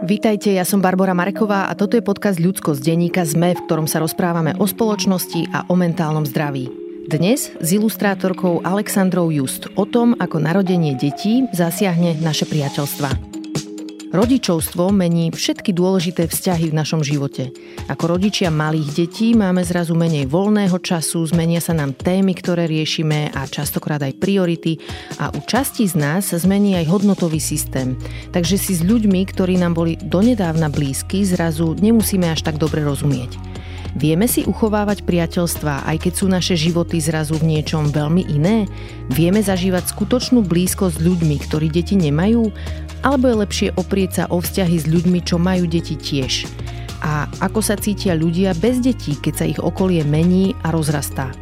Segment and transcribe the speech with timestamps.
[0.00, 3.84] Vítajte, ja som Barbara Mareková a toto je podcast Ľudsko z denníka ZME, v ktorom
[3.84, 6.72] sa rozprávame o spoločnosti a o mentálnom zdraví.
[7.04, 13.29] Dnes s ilustrátorkou Alexandrou Just o tom, ako narodenie detí zasiahne naše priateľstva.
[14.10, 17.54] Rodičovstvo mení všetky dôležité vzťahy v našom živote.
[17.86, 23.30] Ako rodičia malých detí máme zrazu menej voľného času, zmenia sa nám témy, ktoré riešime
[23.30, 24.82] a častokrát aj priority
[25.22, 27.94] a u časti z nás sa zmení aj hodnotový systém.
[28.34, 33.38] Takže si s ľuďmi, ktorí nám boli donedávna blízky, zrazu nemusíme až tak dobre rozumieť.
[33.94, 38.70] Vieme si uchovávať priateľstva, aj keď sú naše životy zrazu v niečom veľmi iné?
[39.10, 42.54] Vieme zažívať skutočnú blízkosť s ľuďmi, ktorí deti nemajú?
[43.00, 46.44] Alebo je lepšie oprieť sa o vzťahy s ľuďmi, čo majú deti tiež?
[47.00, 51.32] A ako sa cítia ľudia bez detí, keď sa ich okolie mení a rozrastá?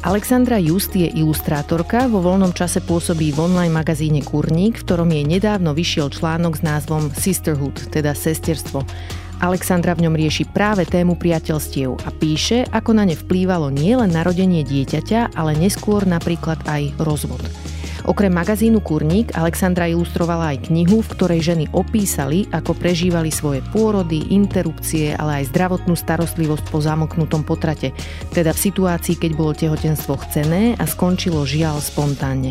[0.00, 5.24] Alexandra Just je ilustrátorka, vo voľnom čase pôsobí v online magazíne Kurník, v ktorom jej
[5.28, 8.80] nedávno vyšiel článok s názvom Sisterhood, teda sesterstvo.
[9.40, 14.64] Alexandra v ňom rieši práve tému priateľstiev a píše, ako na ne vplývalo nielen narodenie
[14.64, 17.40] dieťaťa, ale neskôr napríklad aj rozvod.
[18.10, 24.34] Okrem magazínu Kurník Alexandra ilustrovala aj knihu, v ktorej ženy opísali, ako prežívali svoje pôrody,
[24.34, 27.94] interrupcie, ale aj zdravotnú starostlivosť po zamoknutom potrate,
[28.34, 32.50] teda v situácii, keď bolo tehotenstvo chcené a skončilo žiaľ spontánne.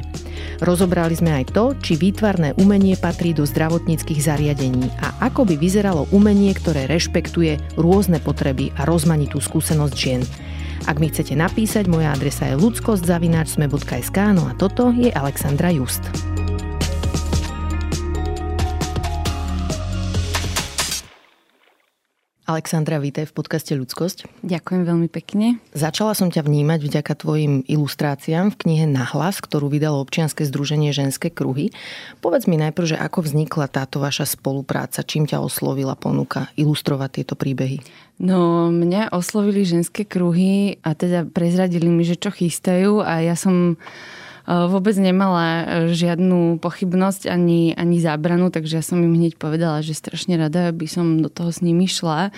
[0.64, 6.08] Rozobrali sme aj to, či výtvarné umenie patrí do zdravotníckých zariadení a ako by vyzeralo
[6.16, 10.24] umenie, ktoré rešpektuje rôzne potreby a rozmanitú skúsenosť žien.
[10.86, 16.29] Ak mi chcete napísať, moja adresa je ludskostzavináčsme.sk no a toto je Alexandra Just.
[22.50, 24.42] Alexandra, vítaj v podcaste Ľudskosť.
[24.42, 25.62] Ďakujem veľmi pekne.
[25.78, 31.30] Začala som ťa vnímať vďaka tvojim ilustráciám v knihe Nahlas, ktorú vydalo občianske združenie Ženské
[31.30, 31.70] kruhy.
[32.26, 37.38] Povedz mi najprv, že ako vznikla táto vaša spolupráca, čím ťa oslovila ponuka ilustrovať tieto
[37.38, 37.86] príbehy?
[38.18, 43.78] No, mňa oslovili ženské kruhy a teda prezradili mi, že čo chystajú a ja som
[44.50, 49.94] vôbec nemala e, žiadnu pochybnosť ani, ani zábranu, takže ja som im hneď povedala, že
[49.94, 52.34] strašne rada by som do toho s nimi šla.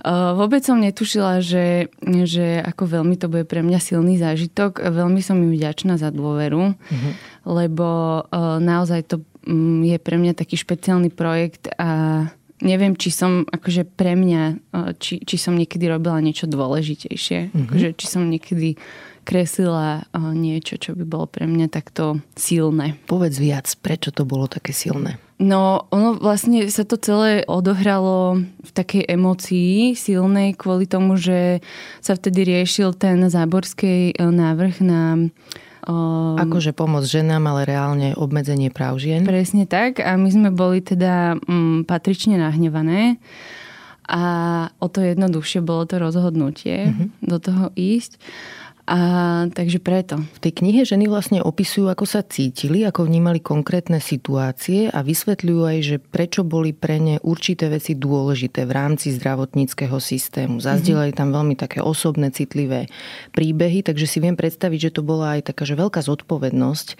[0.00, 4.80] Vôbec som netušila, že, že ako veľmi to bude pre mňa silný zážitok.
[4.80, 7.12] Veľmi som im vďačná za dôveru, mm-hmm.
[7.44, 8.24] lebo
[8.64, 12.24] naozaj to mm, je pre mňa taký špeciálny projekt a
[12.64, 17.52] neviem, či som akože pre mňa, či, či som niekedy robila niečo dôležitejšie.
[17.52, 17.60] Mm-hmm.
[17.68, 18.80] Akože, či som niekedy
[19.30, 22.98] kreslila niečo, čo by bolo pre mňa takto silné.
[23.06, 25.22] Povedz viac, prečo to bolo také silné?
[25.38, 31.64] No, ono vlastne sa to celé odohralo v takej emócii silnej kvôli tomu, že
[32.02, 35.02] sa vtedy riešil ten záborský e, návrh na
[35.80, 39.24] Um, akože pomoc ženám, ale reálne obmedzenie práv žien.
[39.24, 39.96] Presne tak.
[40.04, 43.16] A my sme boli teda um, patrične nahnevané.
[44.04, 44.22] A
[44.76, 47.08] o to jednoduchšie bolo to rozhodnutie uh-huh.
[47.24, 48.20] do toho ísť.
[48.90, 50.18] A, takže preto.
[50.18, 55.62] V tej knihe ženy vlastne opisujú, ako sa cítili, ako vnímali konkrétne situácie a vysvetľujú
[55.62, 60.58] aj, že prečo boli pre ne určité veci dôležité v rámci zdravotníckého systému.
[60.58, 62.90] Zazdielali tam veľmi také osobné, citlivé
[63.30, 66.96] príbehy, takže si viem predstaviť, že to bola aj taká že veľká zodpovednosť, e,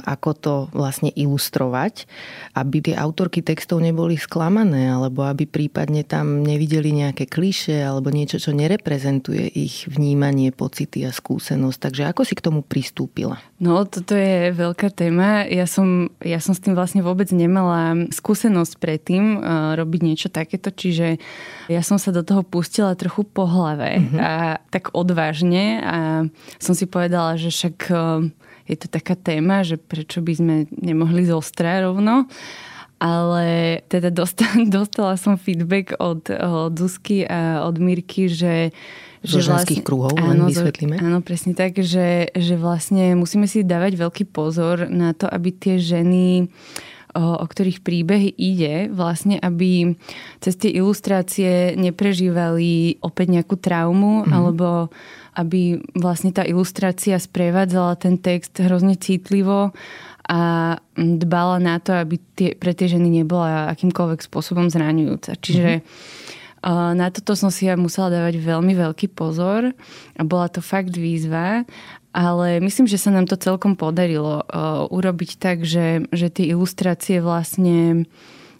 [0.00, 2.08] ako to vlastne ilustrovať,
[2.56, 8.40] aby tie autorky textov neboli sklamané, alebo aby prípadne tam nevideli nejaké kliše alebo niečo,
[8.40, 11.78] čo nereprezentuje ich vnímanie, pocity a skúsenosť.
[11.78, 13.38] Takže ako si k tomu pristúpila?
[13.60, 15.44] No, toto je veľká téma.
[15.46, 20.72] Ja som, ja som s tým vlastne vôbec nemala skúsenosť predtým uh, robiť niečo takéto,
[20.72, 21.20] čiže
[21.68, 24.18] ja som sa do toho pustila trochu po hlave uh-huh.
[24.18, 24.32] a
[24.72, 25.98] tak odvážne a
[26.58, 28.24] som si povedala, že však uh,
[28.70, 32.30] je to taká téma, že prečo by sme nemohli zostrať rovno
[33.00, 38.76] ale teda dostala, dostala som feedback od, od Zuzky a od Mirky, že
[39.20, 40.96] zo že ženských vlastne, kruhov, áno, len vysvetlíme.
[40.96, 45.76] Áno, presne tak, že, že vlastne musíme si dávať veľký pozor na to, aby tie
[45.76, 46.48] ženy
[47.12, 49.92] o, o ktorých príbehy ide, vlastne, aby
[50.40, 54.32] cez tie ilustrácie neprežívali opäť nejakú traumu, mm-hmm.
[54.32, 54.88] alebo
[55.36, 59.76] aby vlastne tá ilustrácia sprevádzala ten text hrozne citlivo
[60.30, 60.40] a
[60.96, 65.36] dbala na to, aby tie, pre tie ženy nebola akýmkoľvek spôsobom zraňujúca.
[65.36, 66.38] Čiže mm-hmm
[66.68, 69.72] na toto som si ja musela dávať veľmi veľký pozor
[70.16, 71.64] a bola to fakt výzva,
[72.12, 74.44] ale myslím, že sa nám to celkom podarilo
[74.92, 78.04] urobiť tak, že, že tie ilustrácie vlastne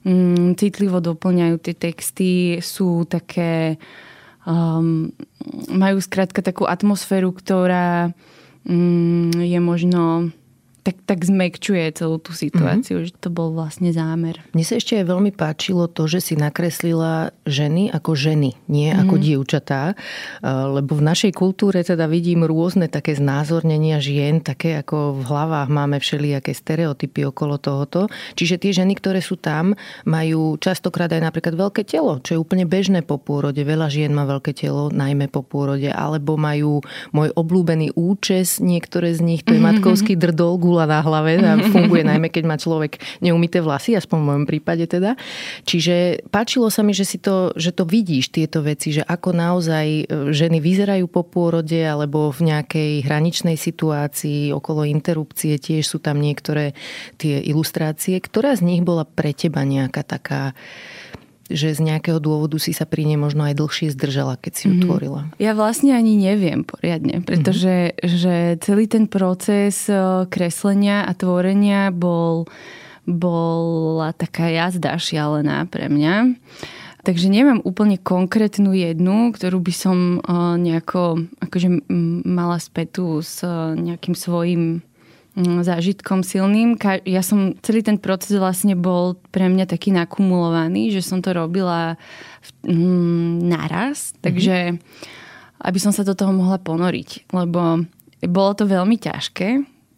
[0.07, 2.33] mm, citlivo doplňajú tie texty,
[2.65, 3.77] sú také
[4.49, 5.13] um,
[5.69, 8.17] majú skrátka takú atmosféru, ktorá
[8.65, 10.33] um, je možno
[10.81, 13.13] tak, tak zmekčuje celú tú situáciu, mm-hmm.
[13.13, 14.41] že to bol vlastne zámer.
[14.57, 19.03] Mne sa ešte aj veľmi páčilo to, že si nakreslila ženy ako ženy, nie mm-hmm.
[19.05, 19.83] ako dievčatá,
[20.45, 26.01] lebo v našej kultúre teda vidím rôzne také znázornenia žien, také ako v hlavách máme
[26.01, 28.09] všelijaké stereotypy okolo tohoto.
[28.35, 29.77] Čiže tie ženy, ktoré sú tam,
[30.09, 33.61] majú častokrát aj napríklad veľké telo, čo je úplne bežné po pôrode.
[33.61, 36.81] Veľa žien má veľké telo, najmä po pôrode, alebo majú
[37.13, 39.81] môj obľúbený účes, niektoré z nich, to je mm-hmm.
[39.83, 44.29] matkovský drdol, gula na hlave a funguje najmä, keď má človek neumité vlasy, aspoň v
[44.31, 45.19] mojom prípade teda.
[45.67, 49.87] Čiže páčilo sa mi, že, si to, že to vidíš, tieto veci, že ako naozaj
[49.91, 56.23] e, ženy vyzerajú po pôrode alebo v nejakej hraničnej situácii okolo interrupcie, tiež sú tam
[56.23, 56.79] niektoré
[57.19, 58.23] tie ilustrácie.
[58.23, 60.55] Ktorá z nich bola pre teba nejaká taká
[61.51, 64.79] že z nejakého dôvodu si sa pri nej možno aj dlhšie zdržala, keď si ju
[64.79, 64.87] mm-hmm.
[64.87, 65.21] tvorila?
[65.43, 68.07] Ja vlastne ani neviem poriadne, pretože mm-hmm.
[68.07, 72.47] že celý ten proces e, kreslenia a tvorenia bol,
[73.05, 76.39] bola taká jazda šialená pre mňa.
[77.01, 80.19] Takže nemám úplne konkrétnu jednu, ktorú by som e,
[80.61, 81.89] nejako akože
[82.29, 84.85] mala spätu s e, nejakým svojim
[85.39, 86.75] zážitkom silným.
[87.07, 91.95] Ja som, celý ten proces vlastne bol pre mňa taký nakumulovaný, že som to robila
[92.67, 94.23] mm, naraz, mm-hmm.
[94.23, 94.57] takže
[95.61, 97.85] aby som sa do toho mohla ponoriť, lebo
[98.25, 99.49] bolo to veľmi ťažké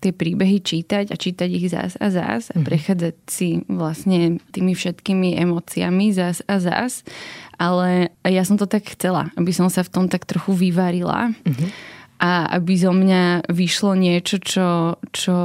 [0.02, 2.66] tie príbehy čítať a čítať ich zás a zás a mhm.
[2.66, 7.06] prechádzať si vlastne tými všetkými emóciami zás a zás.
[7.54, 11.30] Ale ja som to tak chcela, aby som sa v tom tak trochu vyvarila.
[11.46, 11.91] Mm-hmm
[12.22, 15.36] a aby zo mňa vyšlo niečo, čo, čo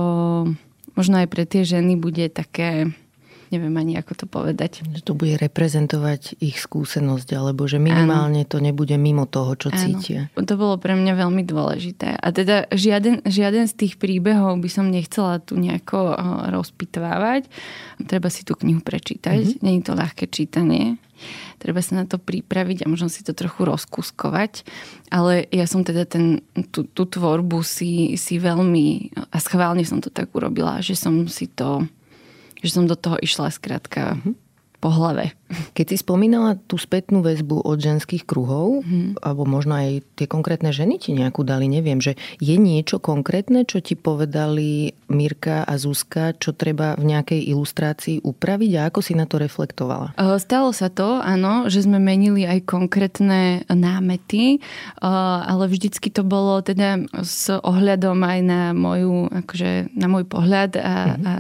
[0.94, 2.94] možno aj pre tie ženy bude také
[3.48, 4.84] neviem ani ako to povedať.
[4.84, 8.50] Že to bude reprezentovať ich skúsenosť, alebo že minimálne Áno.
[8.50, 9.80] to nebude mimo toho, čo Áno.
[9.80, 10.28] cítia.
[10.36, 12.20] To bolo pre mňa veľmi dôležité.
[12.20, 16.18] A teda žiaden, žiaden z tých príbehov by som nechcela tu nejako eh,
[16.52, 17.48] rozpitvávať.
[18.04, 19.40] Treba si tú knihu prečítať.
[19.44, 19.64] Mm-hmm.
[19.64, 21.00] Není to ľahké čítanie
[21.58, 24.66] treba sa na to pripraviť a možno si to trochu rozkuskovať.
[25.10, 30.14] Ale ja som teda ten, tú, tú tvorbu si, si veľmi, a schválne som to
[30.14, 31.86] tak urobila, že som si to,
[32.62, 35.34] že som do toho išla skrátka mm-hmm po hlave.
[35.48, 39.24] Keď si spomínala tú spätnú väzbu od ženských kruhov, hmm.
[39.24, 43.80] alebo možno aj tie konkrétne ženy ti nejakú dali, neviem, že je niečo konkrétne, čo
[43.80, 49.24] ti povedali Mirka a Zuzka, čo treba v nejakej ilustrácii upraviť a ako si na
[49.24, 50.12] to reflektovala?
[50.42, 54.60] Stalo sa to, áno, že sme menili aj konkrétne námety,
[55.00, 60.96] ale vždycky to bolo teda s ohľadom aj na moju, akože na môj pohľad a,
[61.16, 61.24] hmm.
[61.24, 61.34] a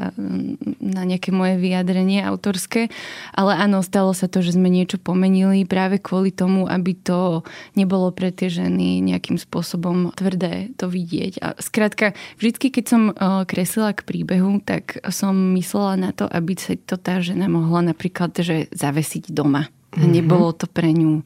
[0.79, 2.87] na nejaké moje vyjadrenie autorské.
[3.33, 7.41] Ale áno, stalo sa to, že sme niečo pomenili práve kvôli tomu, aby to
[7.73, 11.33] nebolo pre tie ženy nejakým spôsobom tvrdé to vidieť.
[11.41, 13.15] A skrátka, vždycky, keď som eh,
[13.47, 18.33] kreslila k príbehu, tak som myslela na to, aby sa to tá žena mohla napríklad
[18.37, 19.71] že zavesiť doma.
[19.97, 20.11] A mhm.
[20.13, 21.25] nebolo to pre ňu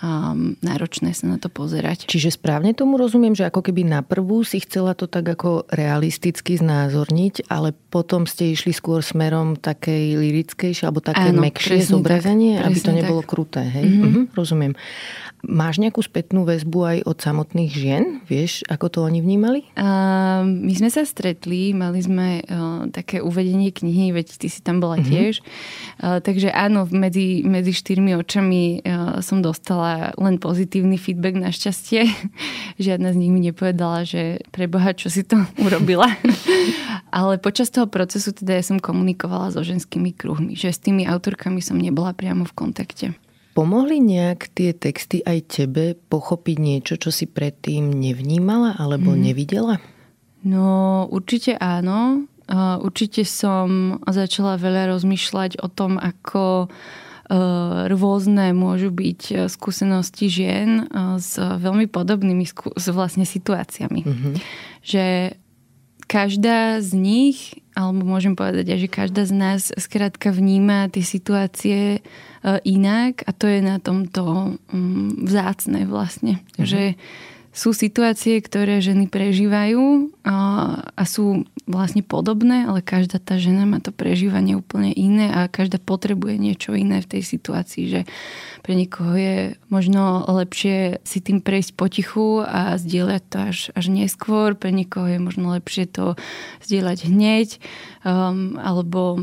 [0.00, 2.08] um, náročné sa na to pozerať.
[2.08, 6.56] Čiže správne tomu rozumiem, že ako keby na prvú si chcela to tak ako realisticky
[6.56, 12.66] znázorniť, ale potom ste išli skôr smerom takej lirickejšie alebo také Áno, mekšie zobrazenie, tak,
[12.72, 13.30] aby to nebolo tak.
[13.30, 13.62] kruté.
[13.64, 13.86] Hej?
[13.86, 14.10] Mm-hmm.
[14.10, 14.72] Mhm, rozumiem.
[15.40, 18.04] Máš nejakú spätnú väzbu aj od samotných žien?
[18.28, 19.64] Vieš, ako to oni vnímali?
[19.72, 24.84] Uh, my sme sa stretli, mali sme uh, také uvedenie knihy, veď ty si tam
[24.84, 25.08] bola uh-huh.
[25.08, 25.40] tiež.
[25.96, 32.04] Uh, takže áno, medzi, medzi štyrmi očami uh, som dostala len pozitívny feedback našťastie.
[32.84, 36.04] Žiadna z nich mi nepovedala, že preboha, čo si to urobila.
[37.16, 41.64] Ale počas toho procesu teda ja som komunikovala so ženskými kruhmi, že s tými autorkami
[41.64, 43.06] som nebola priamo v kontakte.
[43.50, 49.18] Pomohli nejak tie texty aj tebe pochopiť niečo, čo si predtým nevnímala alebo mm.
[49.18, 49.76] nevidela?
[50.46, 52.30] No určite áno.
[52.82, 56.68] Určite som začala veľa rozmýšľať o tom, ako e,
[57.86, 60.84] rôzne môžu byť e, skúsenosti žien e,
[61.22, 64.02] s veľmi podobnými s vlastne situáciami.
[64.02, 64.34] Mm-hmm.
[64.82, 65.04] Že
[66.10, 72.04] každá z nich, alebo môžem povedať aj, že každá z nás skrátka vníma tie situácie
[72.40, 76.40] E, inak a to je na tomto mm, vzácne vlastne.
[76.56, 76.64] Mhm.
[76.64, 76.82] Že
[77.50, 80.36] sú situácie, ktoré ženy prežívajú a,
[81.02, 86.38] sú vlastne podobné, ale každá tá žena má to prežívanie úplne iné a každá potrebuje
[86.38, 88.00] niečo iné v tej situácii, že
[88.62, 94.54] pre niekoho je možno lepšie si tým prejsť potichu a zdieľať to až, až neskôr,
[94.54, 96.14] pre niekoho je možno lepšie to
[96.62, 97.48] zdieľať hneď,
[98.06, 99.18] um, alebo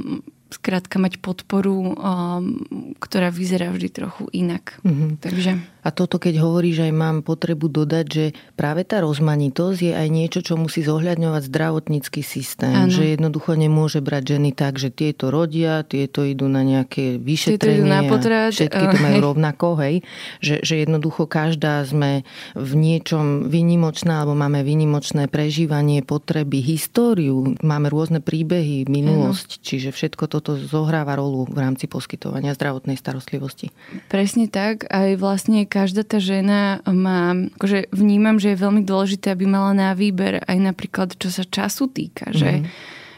[0.48, 2.64] skrátka mať podporu, um,
[3.04, 4.80] ktorá vyzerá vždy trochu inak.
[4.84, 5.10] Mm-hmm.
[5.20, 5.52] Takže...
[5.88, 8.26] A toto, keď hovoríš, aj mám potrebu dodať, že
[8.60, 12.76] práve tá rozmanitosť je aj niečo, čo musí zohľadňovať zdravotnícky systém.
[12.76, 12.92] Ano.
[12.92, 17.88] Že jednoducho nemôže brať ženy tak, že tieto rodia, tieto idú na nejaké vyšetrenie.
[17.88, 18.52] na potrat.
[18.52, 19.96] Všetky to majú rovnako, hej.
[20.44, 27.88] Že, že jednoducho každá sme v niečom vynimočná, alebo máme vynimočné prežívanie, potreby, históriu, máme
[27.88, 29.64] rôzne príbehy, minulosť, ano.
[29.64, 33.72] čiže všetko toto zohráva rolu v rámci poskytovania zdravotnej starostlivosti.
[34.12, 34.84] Presne tak.
[34.92, 39.94] Aj vlastne každá tá žena má, akože vnímam, že je veľmi dôležité, aby mala na
[39.94, 42.42] výber aj napríklad, čo sa času týka, mm-hmm.
[42.42, 42.52] že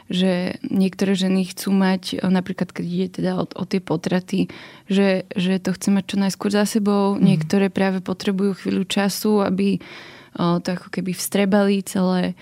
[0.09, 4.49] že niektoré ženy chcú mať, napríklad keď ide teda o, o tie potraty,
[4.89, 7.21] že, že to chce mať čo najskôr za sebou, mm.
[7.21, 12.33] niektoré práve potrebujú chvíľu času, aby o, to ako keby vstrebali celé.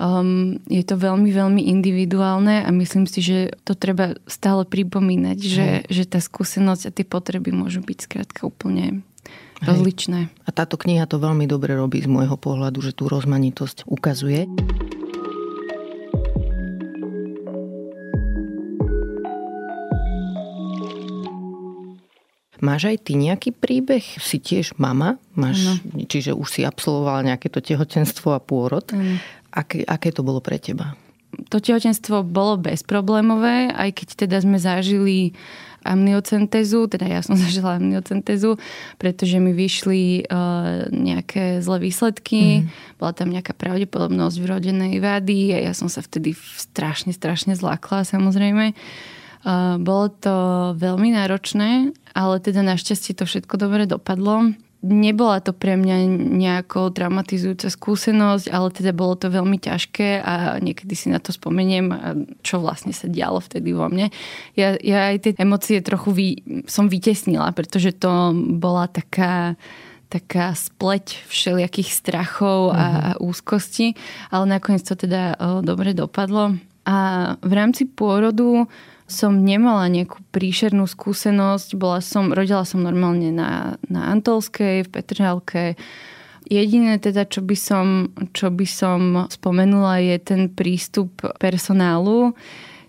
[0.00, 5.68] Um, je to veľmi, veľmi individuálne a myslím si, že to treba stále pripomínať, že,
[5.92, 9.04] že tá skúsenosť a tie potreby môžu byť skrátka úplne
[9.64, 10.32] rozličné.
[10.44, 14.48] A táto kniha to veľmi dobre robí z môjho pohľadu, že tú rozmanitosť ukazuje.
[22.60, 24.04] Máš aj ty nejaký príbeh?
[24.20, 25.16] Si tiež mama?
[25.32, 25.74] Máš, no.
[26.04, 28.84] Čiže už si absolvovala nejaké to tehotenstvo a pôrod.
[28.92, 29.16] Mm.
[29.48, 30.92] Aké, aké to bolo pre teba?
[31.48, 35.32] To tehotenstvo bolo bezproblémové, aj keď teda sme zažili
[35.84, 38.56] amniocentézu, teda ja som zažila amniocentézu,
[38.96, 42.98] pretože mi vyšli uh, nejaké zlé výsledky, mm.
[43.00, 48.72] bola tam nejaká pravdepodobnosť vrodenej vady a ja som sa vtedy strašne, strašne zlákla samozrejme.
[49.40, 50.36] Uh, bolo to
[50.76, 55.96] veľmi náročné, ale teda našťastie to všetko dobre dopadlo nebola to pre mňa
[56.40, 61.92] nejakou traumatizujúca skúsenosť, ale teda bolo to veľmi ťažké a niekedy si na to spomeniem,
[62.40, 64.08] čo vlastne sa dialo vtedy vo mne.
[64.56, 66.28] Ja, ja aj tie emócie trochu vy,
[66.64, 69.60] som vytesnila, pretože to bola taká
[70.10, 73.06] taká spleť všelijakých strachov a, mm-hmm.
[73.06, 73.94] a úzkosti,
[74.34, 76.58] ale nakoniec to teda o, dobre dopadlo.
[76.82, 76.98] A
[77.38, 78.66] v rámci pôrodu
[79.10, 81.74] som nemala nejakú príšernú skúsenosť.
[81.74, 85.74] Bola som, rodila som normálne na, na Antolskej, v Petržalke.
[86.46, 87.86] Jediné teda, čo by, som,
[88.32, 91.10] čo by som spomenula, je ten prístup
[91.42, 92.34] personálu,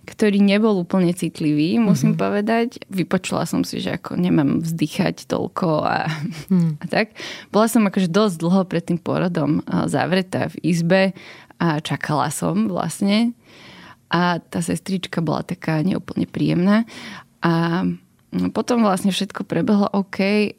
[0.01, 2.25] ktorý nebol úplne citlivý, musím mm-hmm.
[2.25, 2.68] povedať.
[2.90, 6.10] Vypočula som si, že ako nemám vzdychať toľko a,
[6.50, 6.82] mm.
[6.82, 7.13] a tak.
[7.54, 11.01] Bola som akože dosť dlho pred tým porodom zavretá v izbe
[11.62, 13.38] a čakala som vlastne
[14.12, 16.84] a tá sestrička bola taká neúplne príjemná.
[17.39, 17.88] A
[18.51, 20.51] potom vlastne všetko prebehlo OK,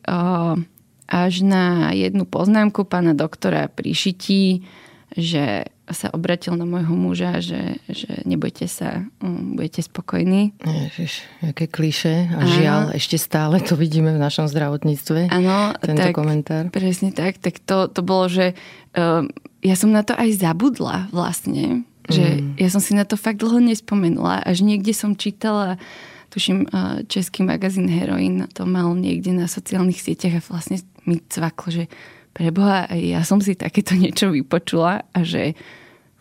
[1.12, 4.64] až na jednu poznámku pána doktora pri šití,
[5.12, 10.56] že sa obratil na môjho muža, že, že nebojte sa, um, budete spokojní.
[10.64, 12.96] Ježiš, aké kliše a žiaľ, Áno.
[12.96, 15.28] ešte stále to vidíme v našom zdravotníctve.
[15.28, 16.72] Áno, tento tak, komentár.
[16.72, 18.56] Presne tak, tak to, to bolo, že
[18.96, 19.28] uh,
[19.60, 22.60] ja som na to aj zabudla vlastne, že mm.
[22.60, 24.44] ja som si na to fakt dlho nespomenula.
[24.44, 25.80] Až niekde som čítala,
[26.28, 26.68] tuším,
[27.08, 31.84] český magazín Heroin to mal niekde na sociálnych sieťach a vlastne mi cvaklo, že
[32.32, 35.56] preboha, ja som si takéto niečo vypočula a že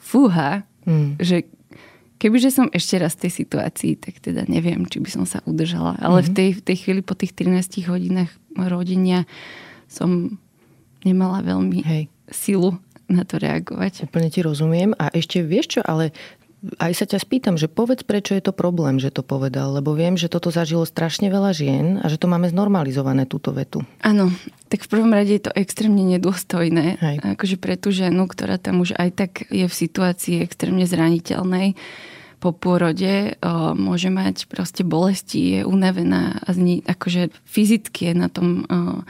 [0.01, 1.21] fúha, mm.
[1.21, 1.47] že
[2.19, 5.95] kebyže som ešte raz v tej situácii, tak teda neviem, či by som sa udržala.
[6.03, 6.25] Ale mm.
[6.27, 9.23] v, tej, v tej chvíli po tých 13 hodinách rodenia
[9.87, 10.37] som
[11.01, 12.03] nemala veľmi Hej.
[12.29, 12.77] silu
[13.11, 14.07] na to reagovať.
[14.07, 14.95] Úplne ti rozumiem.
[14.95, 16.15] A ešte vieš čo, ale
[16.77, 20.13] aj sa ťa spýtam, že povedz, prečo je to problém, že to povedal, lebo viem,
[20.13, 23.81] že toto zažilo strašne veľa žien a že to máme znormalizované, túto vetu.
[24.05, 24.29] Áno,
[24.69, 27.01] tak v prvom rade je to extrémne nedôstojné.
[27.01, 27.17] Hej.
[27.33, 31.73] Akože pre tú ženu, ktorá tam už aj tak je v situácii extrémne zraniteľnej,
[32.41, 38.33] po pôrode o, môže mať proste bolesti, je unavená a zni, akože fyzicky je na
[38.33, 39.05] tom o,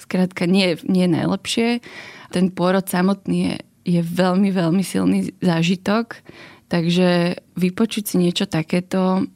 [0.00, 1.84] skrátka nie, nie najlepšie
[2.32, 3.56] ten pôrod samotný je,
[3.98, 6.24] je veľmi, veľmi silný zážitok,
[6.72, 9.28] takže vypočuť si niečo takéto,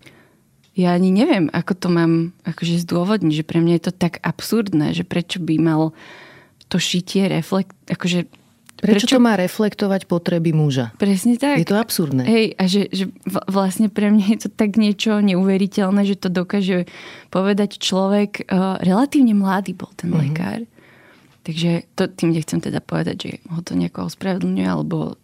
[0.72, 4.96] ja ani neviem, ako to mám akože zdôvodniť, že pre mňa je to tak absurdné,
[4.96, 5.92] že prečo by mal
[6.72, 8.26] to šitie reflekt, akože
[8.76, 10.92] Prečo, Prečo to má reflektovať potreby muža?
[11.00, 11.56] Presne tak.
[11.56, 12.28] Je to absurdné.
[12.28, 13.08] Hej, a že, že
[13.48, 16.84] vlastne pre mňa je to tak niečo neuveriteľné, že to dokáže
[17.32, 20.20] povedať človek, uh, relatívne mladý bol ten mm-hmm.
[20.28, 20.60] lekár,
[21.46, 25.14] Takže to, tým nechcem teda povedať, že ho to nejako ospravedlňuje, alebo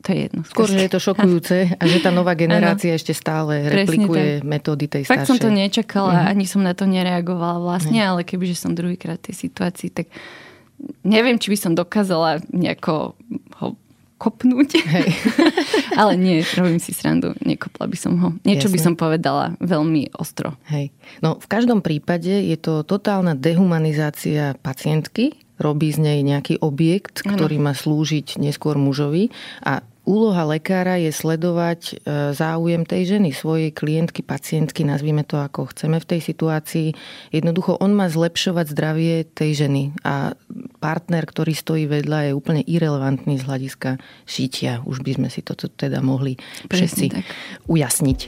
[0.00, 0.40] to je jedno.
[0.48, 4.48] Skôr, že je to šokujúce a že tá nová generácia ano, ešte stále replikuje tak.
[4.48, 5.28] metódy tej Fakt staršej.
[5.28, 6.32] som to nečakala, uh-huh.
[6.32, 8.16] ani som na to nereagovala vlastne, uh-huh.
[8.16, 10.08] ale kebyže som druhýkrát v tej situácii, tak
[11.04, 13.12] neviem, či by som dokázala nejako
[13.60, 13.76] ho
[14.18, 14.82] kopnúť.
[14.82, 15.08] Hej.
[16.00, 18.28] Ale nie, robím si srandu, nekopla by som ho.
[18.42, 18.74] Niečo Jasne.
[18.74, 20.58] by som povedala veľmi ostro.
[20.74, 20.90] Hej.
[21.22, 27.58] No v každom prípade je to totálna dehumanizácia pacientky, robí z nej nejaký objekt, ktorý
[27.58, 29.30] má slúžiť neskôr mužovi
[29.62, 31.92] a úloha lekára je sledovať e,
[32.32, 36.88] záujem tej ženy, svojej klientky, pacientky, nazvime to ako chceme v tej situácii.
[37.28, 40.32] Jednoducho on má zlepšovať zdravie tej ženy a
[40.80, 44.80] partner, ktorý stojí vedľa, je úplne irrelevantný z hľadiska šitia.
[44.88, 46.40] Už by sme si toto teda mohli
[46.72, 47.06] všetci
[47.68, 48.18] ujasniť.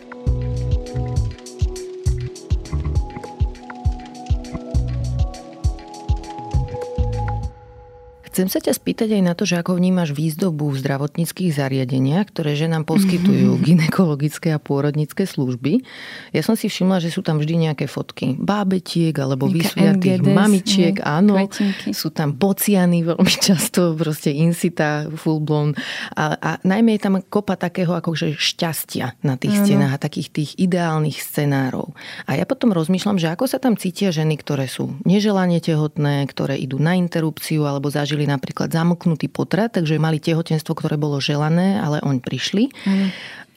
[8.40, 12.56] Chcem sa ťa spýtať aj na to, že ako vnímaš výzdobu v zdravotníckých zariadeniach, ktoré
[12.56, 13.68] že nám poskytujú mm-hmm.
[13.68, 15.84] ginekologické a pôrodnické služby.
[16.32, 20.96] Ja som si všimla, že sú tam vždy nejaké fotky bábetiek alebo vysviatých mamičiek.
[20.96, 21.92] Ne, áno, kvetinky.
[21.92, 25.76] sú tam bociany veľmi často, proste insita, full blown.
[26.16, 29.64] A, a najmä je tam kopa takého akože šťastia na tých ano.
[29.68, 31.92] stenách a takých tých ideálnych scenárov.
[32.24, 36.56] A ja potom rozmýšľam, že ako sa tam cítia ženy, ktoré sú neželanie tehotné, ktoré
[36.56, 41.98] idú na interrupciu alebo zažili napríklad zamknutý potrat, takže mali tehotenstvo, ktoré bolo želané, ale
[42.06, 42.70] oni prišli.
[42.86, 43.08] Mm.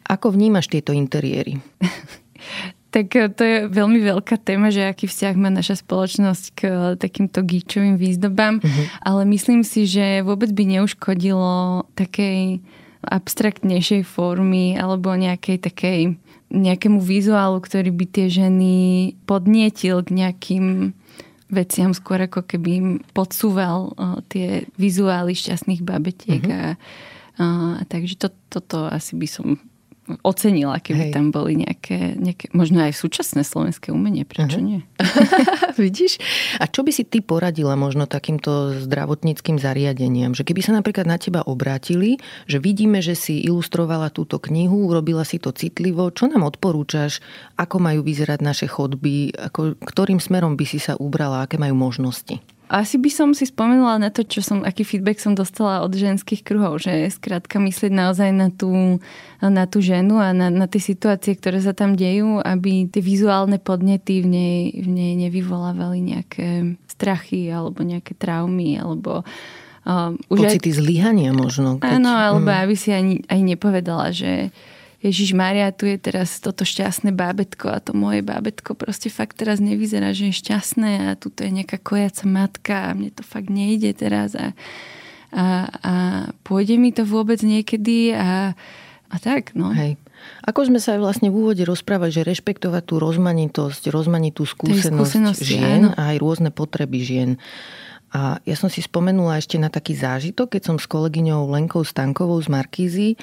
[0.09, 1.61] Ako vnímaš tieto interiéry?
[2.93, 6.73] Tak eh, to je veľmi veľká téma, že aký vzťah má naša spoločnosť k eh,
[6.93, 8.85] takýmto gíčovým výzdobám, uh-huh.
[9.01, 12.61] ale myslím si, že vôbec by neuškodilo takej
[13.03, 15.99] abstraktnejšej formy alebo nejakej takej
[16.53, 18.75] nejakému vizuálu, ktorý by tie ženy
[19.25, 20.93] podnietil k nejakým
[21.53, 23.93] veciam skôr ako keby im podsúval
[24.27, 26.41] tie vizuály šťastných babetiek.
[26.41, 26.65] Mm-hmm.
[26.65, 26.73] A,
[27.39, 27.45] a,
[27.85, 29.61] takže to, toto asi by som
[30.21, 31.13] ocenila, keby Hej.
[31.15, 34.67] tam boli nejaké, nejaké, možno aj súčasné slovenské umenie, prečo uh-huh.
[34.67, 34.79] nie?
[35.79, 36.19] Vidíš?
[36.59, 40.35] A čo by si ty poradila možno takýmto zdravotníckým zariadeniam?
[40.35, 42.19] Že keby sa napríklad na teba obrátili,
[42.51, 47.23] že vidíme, že si ilustrovala túto knihu, urobila si to citlivo, čo nám odporúčaš,
[47.55, 52.43] ako majú vyzerať naše chodby, ako, ktorým smerom by si sa ubrala, aké majú možnosti?
[52.73, 56.41] Asi by som si spomenula na to, čo som, aký feedback som dostala od ženských
[56.41, 58.97] kruhov, že skrátka myslieť naozaj na tú,
[59.37, 63.61] na tú ženu a na, na tie situácie, ktoré sa tam dejú, aby tie vizuálne
[63.61, 69.21] podnety v nej, v nej nevyvolávali nejaké strachy alebo nejaké traumy alebo
[69.85, 71.77] uh, už Pocity aj, zlyhania možno.
[71.77, 72.01] Keď...
[72.01, 72.57] Áno, alebo mm.
[72.57, 74.49] aby si ani, aj nepovedala, že
[75.03, 79.59] Ježiš Maria, tu je teraz toto šťastné bábetko a to moje bábetko proste fakt teraz
[79.59, 83.91] nevyzerá, že je šťastné a tu je nejaká kojaca matka a mne to fakt nejde
[83.99, 84.55] teraz a,
[85.35, 85.93] a, a
[86.47, 88.55] pôjde mi to vôbec niekedy a,
[89.11, 89.75] a tak, no.
[89.75, 89.99] Hej.
[90.47, 95.91] Ako sme sa aj vlastne v úvode rozprávali, že rešpektovať tú rozmanitosť, rozmanitú skúsenosť žien
[95.91, 95.99] áno.
[95.99, 97.29] a aj rôzne potreby žien.
[98.13, 102.37] A ja som si spomenula ešte na taký zážitok, keď som s kolegyňou Lenkou Stankovou
[102.37, 103.17] z Markízy e,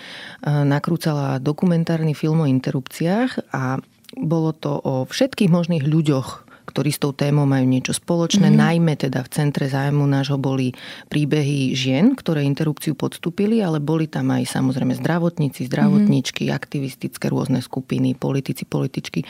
[0.46, 3.79] nakrúcala dokumentárny film o interrupciách a
[4.18, 8.50] bolo to o všetkých možných ľuďoch, ktorí s tou témou majú niečo spoločné.
[8.50, 8.62] Mm-hmm.
[8.66, 10.74] Najmä teda v centre zájmu nášho boli
[11.07, 16.59] príbehy žien, ktoré interrupciu podstúpili, ale boli tam aj samozrejme zdravotníci, zdravotníčky, mm-hmm.
[16.59, 19.22] aktivistické rôzne skupiny, politici, političky.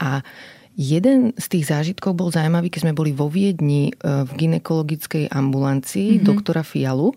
[0.00, 0.24] A
[0.74, 6.18] Jeden z tých zážitkov bol zaujímavý, keď sme boli vo Viedni e, v ginekologickej ambulancii
[6.18, 6.26] mm-hmm.
[6.26, 7.14] doktora Fialu,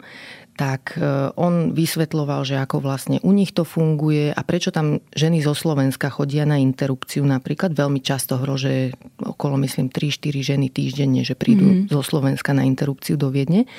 [0.58, 5.46] tak e, on vysvetloval, že ako vlastne u nich to funguje a prečo tam ženy
[5.46, 7.78] zo Slovenska chodia na interrupciu napríklad.
[7.78, 11.94] Veľmi často že okolo myslím 3-4 ženy týždenne, že prídu mm-hmm.
[11.94, 13.70] zo Slovenska na interrupciu do Viedne.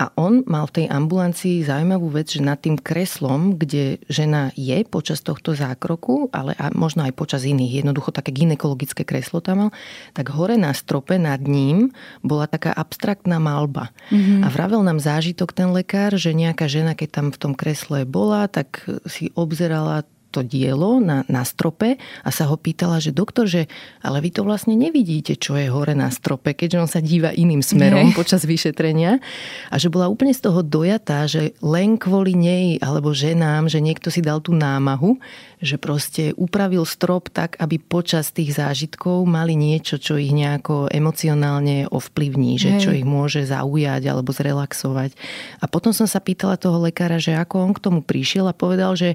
[0.00, 4.80] A on mal v tej ambulancii zaujímavú vec, že nad tým kreslom, kde žena je
[4.88, 9.70] počas tohto zákroku, ale a možno aj počas iných, jednoducho také ginekologické kreslo tam mal,
[10.16, 11.92] tak hore na strope nad ním
[12.24, 13.92] bola taká abstraktná malba.
[14.08, 14.40] Mm-hmm.
[14.40, 18.46] A vravel nám zážitok ten lekár, že nejaká žena, keď tam v tom kresle bola,
[18.46, 23.68] tak si obzerala to dielo na, na strope a sa ho pýtala, že doktor, že
[24.00, 27.60] ale vy to vlastne nevidíte, čo je hore na strope, keďže on sa díva iným
[27.60, 28.16] smerom Nie.
[28.16, 29.20] počas vyšetrenia
[29.68, 34.08] a že bola úplne z toho dojatá, že len kvôli nej alebo ženám, že niekto
[34.08, 35.20] si dal tú námahu,
[35.62, 41.86] že proste upravil strop tak, aby počas tých zážitkov mali niečo, čo ich nejako emocionálne
[41.86, 45.14] ovplyvní, že čo ich môže zaujať alebo zrelaxovať.
[45.62, 48.98] A potom som sa pýtala toho lekára, že ako on k tomu prišiel a povedal,
[48.98, 49.14] že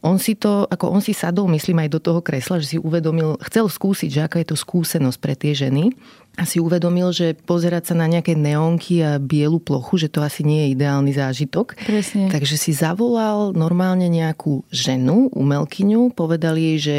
[0.00, 3.36] on si to, ako on si sadol, myslím aj do toho kresla, že si uvedomil,
[3.44, 5.92] chcel skúsiť, že aká je to skúsenosť pre tie ženy
[6.40, 10.40] a si uvedomil, že pozerať sa na nejaké neonky a bielu plochu, že to asi
[10.46, 11.76] nie je ideálny zážitok.
[11.84, 12.32] Presne.
[12.32, 16.96] Takže si zavolal normálne nejakú ženu, umelkyňu, povedal jej, že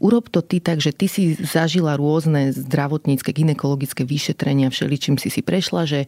[0.00, 5.44] urob to ty tak, že ty si zažila rôzne zdravotnícke, ginekologické vyšetrenia, všeličím si si
[5.44, 6.00] prešla, že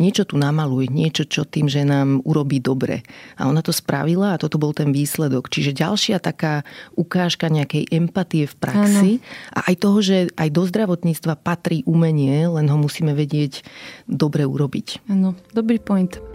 [0.00, 3.06] niečo tu namaluj, niečo, čo tým ženám urobí dobre.
[3.38, 5.52] A ona to spravila a toto bol ten výsledok.
[5.52, 6.66] Čiže ďalšia taká
[6.98, 9.54] ukážka nejakej empatie v praxi ano.
[9.54, 13.62] a aj toho, že aj do zdravotníctva patrí umenie, len ho musíme vedieť
[14.10, 15.06] dobre urobiť.
[15.12, 16.33] Áno, dobrý point.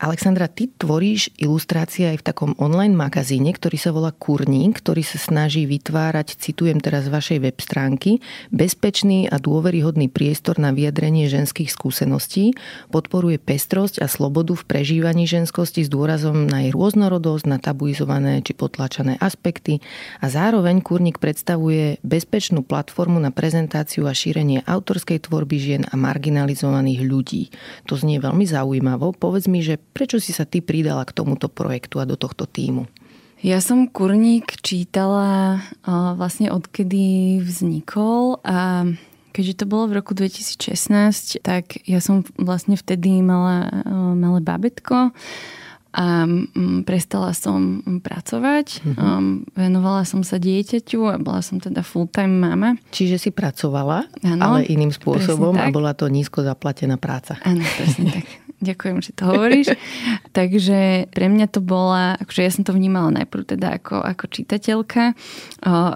[0.00, 5.20] Alexandra, ty tvoríš ilustrácie aj v takom online magazíne, ktorý sa volá Kurník, ktorý sa
[5.20, 12.56] snaží vytvárať, citujem teraz vašej web stránky, bezpečný a dôveryhodný priestor na vyjadrenie ženských skúseností,
[12.88, 18.56] podporuje pestrosť a slobodu v prežívaní ženskosti s dôrazom na jej rôznorodosť, na tabuizované či
[18.56, 19.84] potlačané aspekty
[20.24, 27.04] a zároveň Kurník predstavuje bezpečnú platformu na prezentáciu a šírenie autorskej tvorby žien a marginalizovaných
[27.04, 27.52] ľudí.
[27.84, 29.12] To znie veľmi zaujímavo.
[29.12, 32.86] Povedz mi, že Prečo si sa ty pridala k tomuto projektu a do tohto týmu?
[33.40, 38.84] Ja som Kurník čítala vlastne odkedy vznikol a
[39.32, 43.70] keďže to bolo v roku 2016, tak ja som vlastne vtedy mala
[44.12, 45.16] malé babetko
[45.90, 46.22] a
[46.86, 48.82] prestala som pracovať.
[48.86, 49.54] Mm-hmm.
[49.58, 52.78] Venovala som sa dieťaťu a bola som teda full-time mama.
[52.94, 57.42] Čiže si pracovala, ano, ale iným spôsobom a bola to nízko zaplatená práca.
[57.42, 58.26] Áno, presne tak.
[58.60, 59.66] Ďakujem, že to hovoríš.
[60.36, 65.16] Takže pre mňa to bola, akože ja som to vnímala najprv teda ako, ako čitateľka,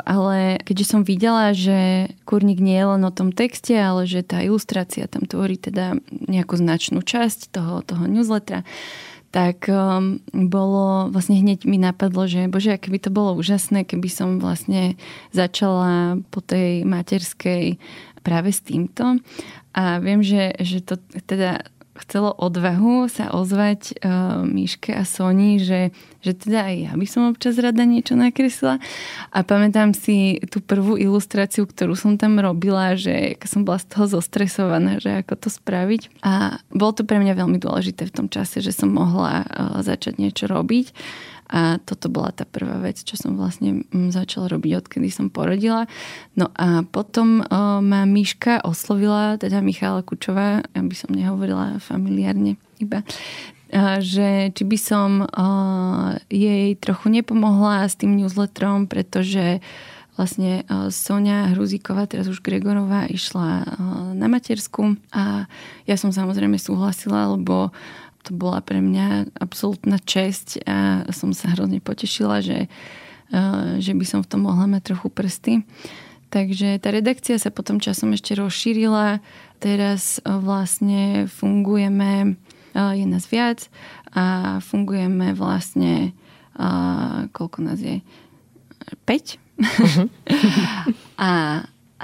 [0.09, 4.41] ale keďže som videla, že kurník nie je len o tom texte, ale že tá
[4.41, 8.65] ilustrácia tam tvorí teda nejakú značnú časť toho, toho newslettera,
[9.35, 14.39] tak um, bolo, vlastne hneď mi napadlo, že bože, keby to bolo úžasné, keby som
[14.39, 14.95] vlastne
[15.35, 17.83] začala po tej materskej
[18.23, 19.19] práve s týmto.
[19.75, 25.95] A viem, že, že to teda chcelo odvahu sa ozvať uh, Miške a Soni, že,
[26.27, 28.83] že teda aj ja by som občas rada niečo nakreslila.
[29.31, 34.19] A pamätám si tú prvú ilustráciu, ktorú som tam robila, že som bola z toho
[34.19, 36.25] zostresovaná, že ako to spraviť.
[36.27, 40.19] A bolo to pre mňa veľmi dôležité v tom čase, že som mohla uh, začať
[40.19, 40.91] niečo robiť.
[41.53, 45.85] A toto bola tá prvá vec, čo som vlastne mm, začala robiť, odkedy som porodila.
[46.35, 53.05] No a potom o, ma Miška oslovila, teda Michála Kučová, aby som nehovorila familiárne iba,
[54.01, 55.11] že či by som
[56.31, 59.59] jej trochu nepomohla s tým newsletterom, pretože
[60.15, 60.63] vlastne
[60.95, 63.67] Sonia Hruzíková, teraz už Gregorová, išla
[64.15, 65.51] na matersku a
[65.91, 67.75] ja som samozrejme súhlasila, lebo
[68.25, 72.73] to bola pre mňa absolútna česť a som sa hrozne potešila, že,
[73.79, 75.53] že by som v tom mohla mať trochu prsty.
[76.33, 79.23] Takže tá redakcia sa potom časom ešte rozšírila.
[79.63, 82.35] Teraz vlastne fungujeme,
[82.75, 83.71] je nás viac
[84.11, 86.11] a fungujeme vlastne,
[87.31, 88.03] koľko nás je?
[89.07, 89.39] 5?
[89.55, 90.09] Uh-huh.
[91.29, 91.31] a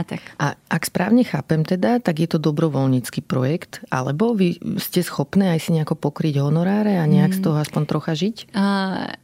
[0.00, 0.22] a tak.
[0.40, 5.68] A ak správne chápem teda, tak je to dobrovoľnícky projekt, alebo vy ste schopné aj
[5.68, 7.38] si nejako pokryť honoráre a nejak mm.
[7.38, 8.56] z toho aspoň trocha žiť?
[8.56, 8.64] A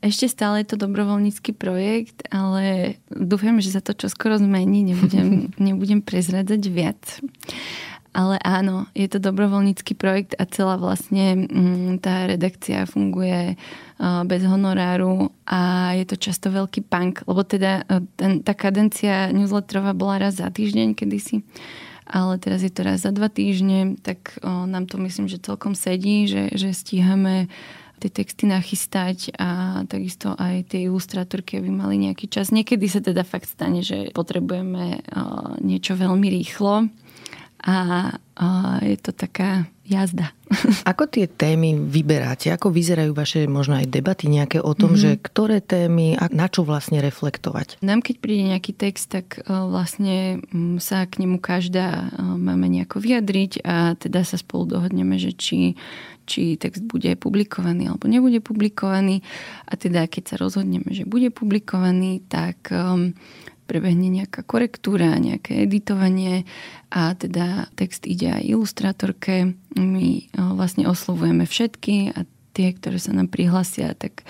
[0.05, 6.05] ešte stále je to dobrovoľnícky projekt, ale dúfam, že sa to čoskoro zmení, nebudem, nebudem
[6.05, 7.01] prezradzať viac.
[8.17, 13.61] Ale áno, je to dobrovoľnícky projekt a celá vlastne mm, tá redakcia funguje
[14.25, 17.85] bez honoráru a je to často veľký punk, lebo teda
[18.17, 21.45] ten, tá kadencia newsletterová bola raz za týždeň kedysi,
[22.09, 25.73] ale teraz je to raz za dva týždne, tak o, nám to myslím, že celkom
[25.73, 27.49] sedí, že, že stíhame
[28.01, 32.53] tie texty nachystať a takisto aj tie ilustrátorky, aby mali nejaký čas.
[32.53, 35.01] Niekedy sa teda fakt stane, že potrebujeme
[35.65, 36.93] niečo veľmi rýchlo
[37.63, 38.47] a, a
[38.85, 40.35] je to taká jazda.
[40.91, 42.51] Ako tie témy vyberáte?
[42.51, 45.17] Ako vyzerajú vaše možno aj debaty nejaké o tom, mm-hmm.
[45.17, 47.81] že ktoré témy a na čo vlastne reflektovať?
[47.83, 50.43] Nám keď príde nejaký text, tak e, vlastne
[50.83, 55.75] sa k nemu každá e, máme nejako vyjadriť a teda sa spolu dohodneme, že či,
[56.27, 59.23] či text bude publikovaný alebo nebude publikovaný.
[59.71, 63.15] A teda keď sa rozhodneme, že bude publikovaný, tak um,
[63.67, 66.47] prebehne nejaká korektúra, nejaké editovanie
[66.89, 69.59] a teda text ide aj ilustrátorke.
[69.75, 72.23] My vlastne oslovujeme všetky a
[72.55, 74.25] tie, ktoré sa nám prihlasia, tak,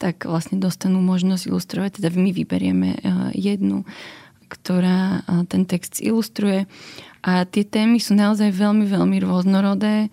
[0.00, 2.02] tak vlastne dostanú možnosť ilustrovať.
[2.02, 2.98] Teda my vyberieme
[3.36, 3.86] jednu,
[4.50, 6.66] ktorá ten text ilustruje.
[7.22, 10.10] A tie témy sú naozaj veľmi, veľmi rôznorodé.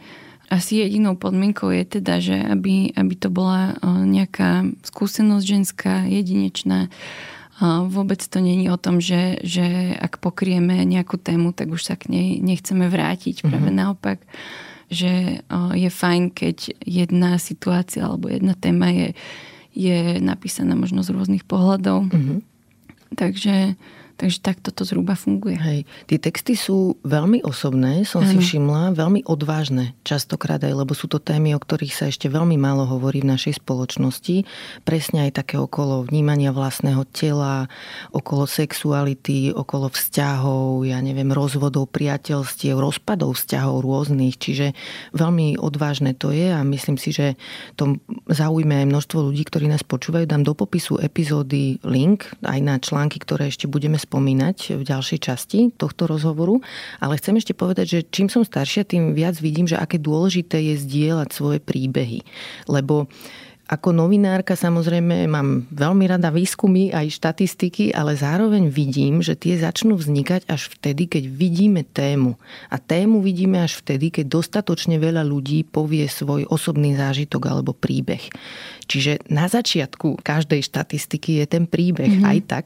[0.48, 6.88] Asi jedinou podmienkou je teda, že aby, aby to bola nejaká skúsenosť ženská, jedinečná,
[7.64, 12.14] Vôbec to není o tom, že, že ak pokrieme nejakú tému, tak už sa k
[12.14, 13.42] nej nechceme vrátiť.
[13.42, 13.82] Práve mm-hmm.
[13.82, 14.22] naopak,
[14.94, 15.42] že
[15.74, 19.18] je fajn, keď jedna situácia alebo jedna téma je,
[19.74, 22.14] je napísaná možno z rôznych pohľadov.
[22.14, 22.40] Mm-hmm.
[23.18, 23.74] Takže
[24.18, 25.62] Takže takto to zhruba funguje.
[25.62, 25.86] Hej.
[26.10, 28.34] Tie texty sú veľmi osobné, som ano.
[28.34, 32.58] si všimla, veľmi odvážne častokrát aj, lebo sú to témy, o ktorých sa ešte veľmi
[32.58, 34.42] málo hovorí v našej spoločnosti.
[34.82, 37.70] Presne aj také okolo vnímania vlastného tela,
[38.10, 44.34] okolo sexuality, okolo vzťahov, ja neviem, rozvodov, priateľstiev, rozpadov vzťahov rôznych.
[44.42, 44.74] Čiže
[45.14, 47.38] veľmi odvážne to je a myslím si, že
[47.78, 48.02] to
[48.34, 50.26] zaujme aj množstvo ľudí, ktorí nás počúvajú.
[50.26, 55.60] Dám do popisu epizódy link aj na články, ktoré ešte budeme spomínať v ďalšej časti
[55.76, 56.64] tohto rozhovoru,
[57.04, 60.80] ale chcem ešte povedať, že čím som staršia, tým viac vidím, že aké dôležité je
[60.80, 62.24] zdieľať svoje príbehy.
[62.72, 63.12] Lebo
[63.68, 70.00] ako novinárka samozrejme mám veľmi rada výskumy aj štatistiky, ale zároveň vidím, že tie začnú
[70.00, 72.40] vznikať až vtedy, keď vidíme tému.
[72.72, 78.32] A tému vidíme až vtedy, keď dostatočne veľa ľudí povie svoj osobný zážitok alebo príbeh.
[78.88, 82.32] Čiže na začiatku každej štatistiky je ten príbeh mm-hmm.
[82.32, 82.66] aj tak.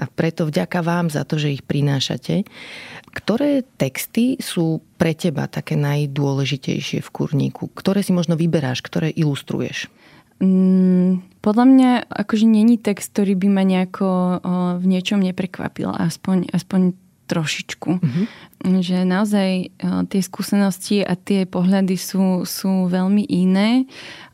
[0.00, 2.48] A preto vďaka vám za to, že ich prinášate.
[3.12, 7.68] Ktoré texty sú pre teba také najdôležitejšie v kurníku?
[7.76, 9.92] Ktoré si možno vyberáš, ktoré ilustruješ?
[10.42, 14.18] Mm, podľa mňa akože není text, ktorý by ma nejako o,
[14.82, 16.98] v niečom neprekvapil, aspoň, aspoň
[17.30, 17.90] trošičku.
[18.02, 18.24] Mm-hmm.
[18.82, 19.62] Že naozaj o,
[20.10, 23.86] tie skúsenosti a tie pohľady sú, sú veľmi iné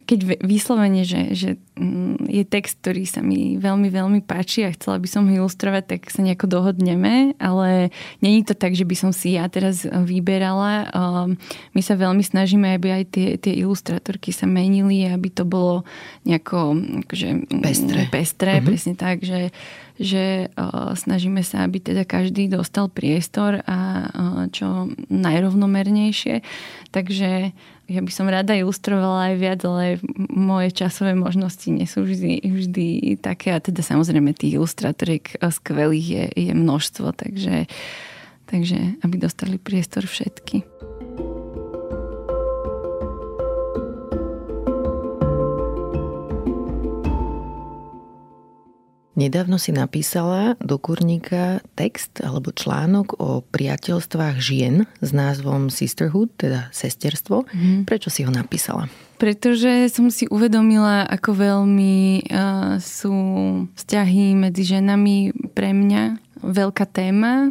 [0.08, 4.96] keď vyslovene, že, že mm, je text, ktorý sa mi veľmi, veľmi páči a chcela
[4.96, 7.92] by som ho ilustrovať, tak sa nejako dohodneme, ale
[8.24, 10.88] není to tak, že by som si ja teraz vyberala.
[10.96, 11.36] Um,
[11.76, 15.84] my sa veľmi snažíme, aby aj tie, tie ilustrátorky sa menili, aby to bolo
[16.24, 18.64] nejako akože, mm, pestré, pestré uh-huh.
[18.64, 19.52] presne tak, že,
[20.00, 26.40] že uh, snažíme sa, aby teda každý dostal priestor a uh, čo najrovnomernejšie.
[26.96, 27.52] Takže
[27.88, 29.96] ja by som rada ilustrovala aj viac, ale
[30.29, 33.57] moje časové možnosti nie sú vždy, vždy také.
[33.57, 37.64] A teda samozrejme tých ilustrátoriek skvelých je, je množstvo, takže,
[38.44, 40.88] takže aby dostali priestor všetky.
[49.18, 56.70] Nedávno si napísala do kurníka text alebo článok o priateľstvách žien s názvom Sisterhood, teda
[56.70, 57.42] sesterstvo.
[57.50, 57.83] Mm.
[57.83, 58.87] Prečo si ho napísala?
[59.18, 63.11] Pretože som si uvedomila, ako veľmi uh, sú
[63.74, 67.50] vzťahy medzi ženami pre mňa veľká téma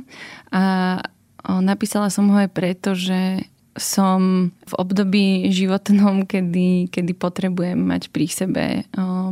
[0.55, 0.63] a
[1.03, 3.43] uh, napísala som ho aj preto, že
[3.77, 8.65] som v období životnom, kedy, kedy potrebujem mať pri sebe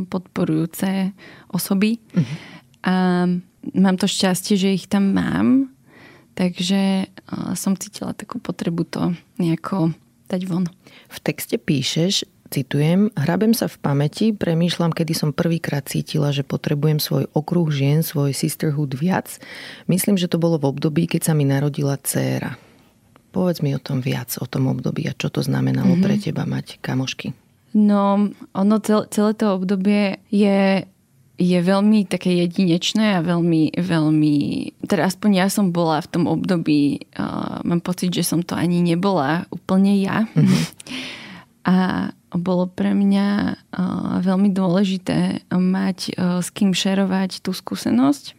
[0.06, 1.10] podporujúce
[1.50, 1.98] osoby.
[2.14, 2.36] Uh-huh.
[2.86, 2.94] A
[3.74, 5.74] mám to šťastie, že ich tam mám,
[6.38, 7.10] takže
[7.58, 9.90] som cítila takú potrebu to nejako
[10.30, 10.70] dať von.
[11.10, 17.02] V texte píšeš, citujem, hrabem sa v pamäti, premýšľam, kedy som prvýkrát cítila, že potrebujem
[17.02, 19.42] svoj okruh žien, svoj sisterhood viac.
[19.90, 22.54] Myslím, že to bolo v období, keď sa mi narodila dcéra.
[23.36, 26.06] Povedz mi o tom viac, o tom období a čo to znamenalo mm-hmm.
[26.08, 27.36] pre teba mať kamošky.
[27.76, 30.88] No, ono cel, celé to obdobie je,
[31.36, 34.34] je veľmi také jedinečné a veľmi, veľmi...
[34.88, 38.80] Teda aspoň ja som bola v tom období, uh, mám pocit, že som to ani
[38.80, 40.24] nebola úplne ja.
[40.32, 40.62] Mm-hmm.
[41.68, 41.76] a
[42.32, 48.32] bolo pre mňa uh, veľmi dôležité mať uh, s kým šerovať tú skúsenosť.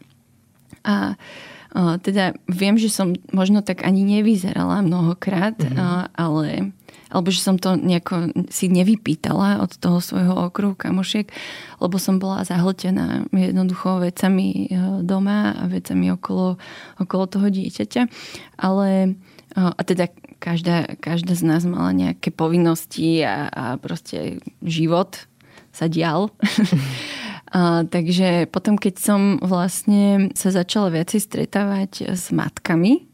[0.90, 6.18] A uh, teda viem, že som možno tak ani nevyzerala mnohokrát, mm-hmm.
[6.18, 6.74] ale
[7.08, 11.32] alebo že som to nejako si nevypýtala od toho svojho okruhu kamošiek,
[11.80, 16.60] lebo som bola zahltená jednoducho vecami e, doma a vecami okolo,
[17.00, 18.12] okolo toho dieťaťa.
[18.60, 19.16] Ale
[19.58, 25.26] a teda každá, každá z nás mala nejaké povinnosti a, a proste život
[25.74, 26.30] sa dial.
[27.48, 33.08] A, takže potom, keď som vlastne sa začala viacej stretávať s matkami,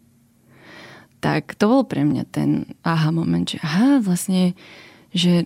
[1.22, 4.58] tak to bol pre mňa ten aha moment, že aha, vlastne
[5.13, 5.46] že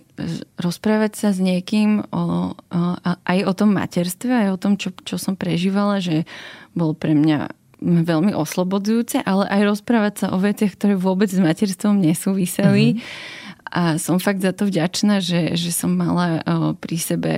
[0.56, 5.20] rozprávať sa s niekým o, o, aj o tom materstve, aj o tom, čo, čo
[5.20, 6.24] som prežívala, že
[6.72, 7.52] bol pre mňa
[7.84, 12.96] veľmi oslobodzujúce, ale aj rozprávať sa o veciach, ktoré vôbec s materstvom nesúviseli.
[12.96, 16.40] Mm-hmm a som fakt za to vďačná, že, že som mala
[16.80, 17.32] pri sebe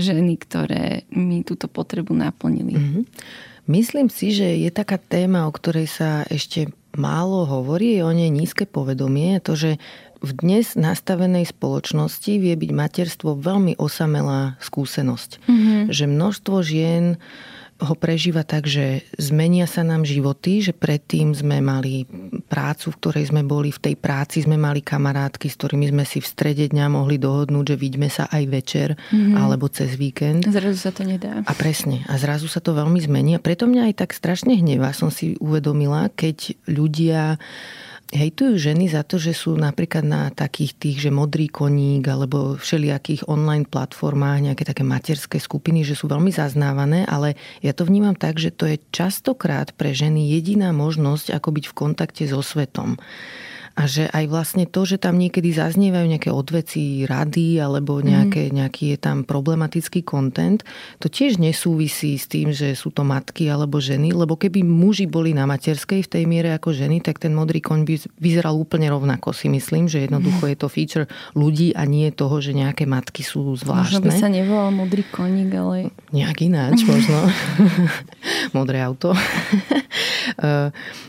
[0.00, 2.74] ženy, ktoré mi túto potrebu naplnili.
[2.74, 3.02] Mm-hmm.
[3.64, 8.28] Myslím si, že je taká téma, o ktorej sa ešte málo hovorí, je o nej
[8.28, 9.70] nízke povedomie, to, že
[10.24, 15.30] v dnes nastavenej spoločnosti vie byť materstvo veľmi osamelá skúsenosť.
[15.44, 15.80] Mm-hmm.
[15.92, 17.04] Že množstvo žien
[17.74, 22.06] ho prežíva tak, že zmenia sa nám životy, že predtým sme mali
[22.46, 26.22] prácu, v ktorej sme boli, v tej práci sme mali kamarátky, s ktorými sme si
[26.22, 29.34] v strede dňa mohli dohodnúť, že vidíme sa aj večer mm-hmm.
[29.34, 30.46] alebo cez víkend.
[30.46, 31.42] Zrazu sa to nedá.
[31.42, 32.06] A presne.
[32.06, 33.34] A zrazu sa to veľmi zmení.
[33.34, 37.42] A preto mňa aj tak strašne hnevá som si uvedomila, keď ľudia
[38.14, 43.26] hejtujú ženy za to, že sú napríklad na takých tých, že modrý koník alebo všelijakých
[43.26, 48.38] online platformách, nejaké také materské skupiny, že sú veľmi zaznávané, ale ja to vnímam tak,
[48.38, 52.96] že to je častokrát pre ženy jediná možnosť, ako byť v kontakte so svetom
[53.74, 58.04] a že aj vlastne to, že tam niekedy zaznievajú nejaké odveci, rady alebo mhm.
[58.06, 58.52] nejaké, mm.
[58.54, 60.62] nejaký je tam problematický kontent,
[61.02, 65.34] to tiež nesúvisí s tým, že sú to matky alebo ženy, lebo keby muži boli
[65.34, 69.34] na materskej v tej miere ako ženy, tak ten modrý koň by vyzeral úplne rovnako
[69.34, 73.58] si myslím, že jednoducho je to feature ľudí a nie toho, že nejaké matky sú
[73.58, 73.98] zvláštne.
[73.98, 75.90] Možno by sa nevolal modrý koník, ale...
[76.14, 77.26] Nejak ináč možno.
[78.54, 79.12] Modré auto.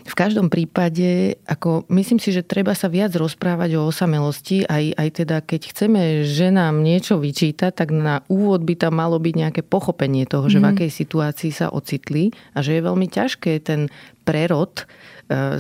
[0.05, 5.09] v každom prípade, ako myslím si, že treba sa viac rozprávať o osamelosti, aj, aj
[5.23, 10.25] teda keď chceme ženám niečo vyčítať, tak na úvod by tam malo byť nejaké pochopenie
[10.25, 10.61] toho, že mm.
[10.61, 10.73] v mhm.
[10.75, 13.87] akej situácii sa ocitli a že je veľmi ťažké ten
[14.25, 14.83] prerod e,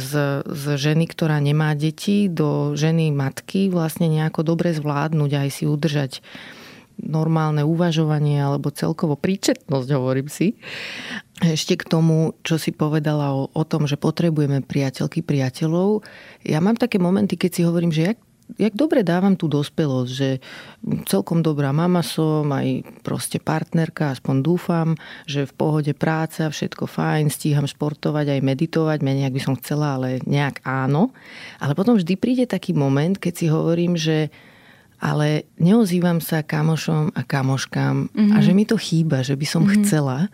[0.01, 5.63] z, z ženy, ktorá nemá deti, do ženy matky vlastne nejako dobre zvládnuť aj si
[5.69, 6.11] udržať
[6.99, 10.55] normálne uvažovanie alebo celkovo príčetnosť, hovorím si.
[11.43, 16.03] Ešte k tomu, čo si povedala o, o tom, že potrebujeme priateľky, priateľov.
[16.47, 18.19] Ja mám také momenty, keď si hovorím, že jak,
[18.55, 20.39] jak dobre dávam tú dospelosť, že
[21.03, 24.89] celkom dobrá mama som, aj proste partnerka, aspoň dúfam,
[25.27, 29.99] že v pohode práca, všetko fajn, stíham športovať, aj meditovať, menej, ak by som chcela,
[29.99, 31.11] ale nejak áno.
[31.59, 34.31] Ale potom vždy príde taký moment, keď si hovorím, že
[35.05, 38.33] ale neozývam sa kamošom a kamoškám mm-hmm.
[38.33, 38.43] a mhm.
[38.43, 39.85] že mi to chýba, že by som mm-hmm.
[39.85, 40.33] chcela.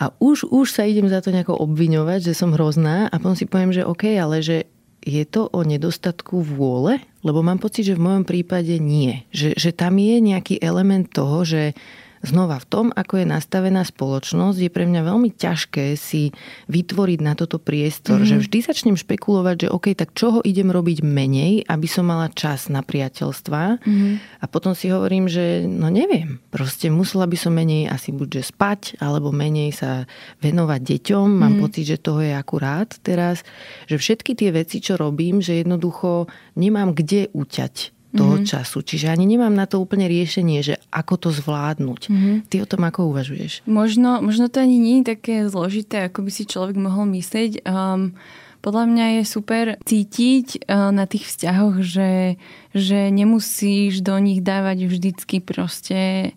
[0.00, 3.46] A už, už sa idem za to nejako obviňovať, že som hrozná a potom si
[3.46, 4.66] poviem, že OK, ale že
[5.04, 7.00] je to o nedostatku vôle?
[7.20, 9.28] Lebo mám pocit, že v mojom prípade nie.
[9.32, 11.76] Že, že tam je nejaký element toho, že
[12.20, 16.36] znova v tom, ako je nastavená spoločnosť, je pre mňa veľmi ťažké si
[16.68, 18.20] vytvoriť na toto priestor.
[18.20, 18.30] Mm-hmm.
[18.30, 22.68] Že vždy začnem špekulovať, že OK, tak čoho idem robiť menej, aby som mala čas
[22.68, 23.80] na priateľstva.
[23.80, 24.12] Mm-hmm.
[24.40, 26.38] A potom si hovorím, že no neviem.
[26.52, 30.04] Proste musela by som menej asi buď spať, alebo menej sa
[30.44, 31.26] venovať deťom.
[31.26, 31.62] Mám mm-hmm.
[31.64, 33.42] pocit, že toho je akurát teraz.
[33.88, 38.50] Že všetky tie veci, čo robím, že jednoducho nemám kde uťať toho mm-hmm.
[38.50, 38.82] času.
[38.82, 42.10] Čiže ani nemám na to úplne riešenie, že ako to zvládnuť.
[42.10, 42.34] Mm-hmm.
[42.50, 43.62] Ty o tom ako uvažuješ?
[43.70, 47.62] Možno, možno to ani nie je také zložité, ako by si človek mohol myslieť.
[47.62, 48.18] Um,
[48.60, 52.36] podľa mňa je super cítiť uh, na tých vzťahoch, že,
[52.74, 56.34] že nemusíš do nich dávať vždycky proste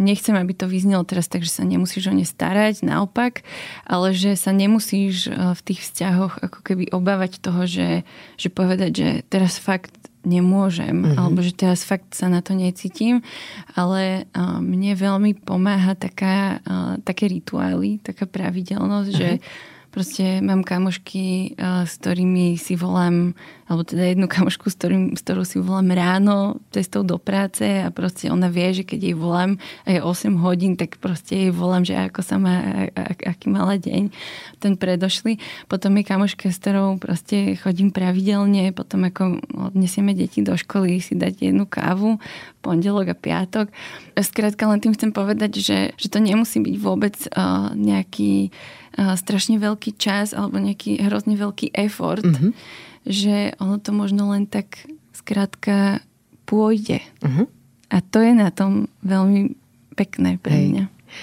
[0.00, 3.44] nechcem, aby to vyznelo teraz tak, že sa nemusíš o ne starať, naopak,
[3.84, 8.08] ale že sa nemusíš v tých vzťahoch ako keby obávať toho, že,
[8.40, 11.18] že povedať, že teraz fakt nemôžem, mm-hmm.
[11.18, 13.20] alebo že teraz fakt sa na to necítim,
[13.74, 19.20] ale uh, mne veľmi pomáha taká, uh, také rituály, taká pravidelnosť, mm-hmm.
[19.20, 19.30] že
[19.92, 23.36] proste mám kamošky, s ktorými si volám
[23.72, 27.88] alebo teda jednu kamošku, s, ktorým, s ktorou si volám ráno cestou do práce a
[27.88, 29.56] proste ona vie, že keď jej volám
[29.88, 32.84] a je 8 hodín, tak proste jej volám, že ako sa má,
[33.24, 34.12] aký mala deň
[34.60, 35.40] ten predošli.
[35.72, 39.40] Potom je kamoška, s ktorou proste chodím pravidelne, potom ako
[39.72, 42.20] odnesieme deti do školy si dať jednu kávu,
[42.60, 43.72] pondelok a piatok.
[44.20, 48.52] Skrátka len tým chcem povedať, že, že to nemusí byť vôbec uh, nejaký
[48.96, 52.24] strašne veľký čas alebo nejaký hrozne veľký effort.
[52.24, 52.52] Mm-hmm
[53.06, 56.02] že ono to možno len tak skrátka
[56.46, 57.02] pôjde.
[57.22, 57.50] Uh-huh.
[57.90, 59.58] A to je na tom veľmi
[59.98, 60.68] pekné pre Hej.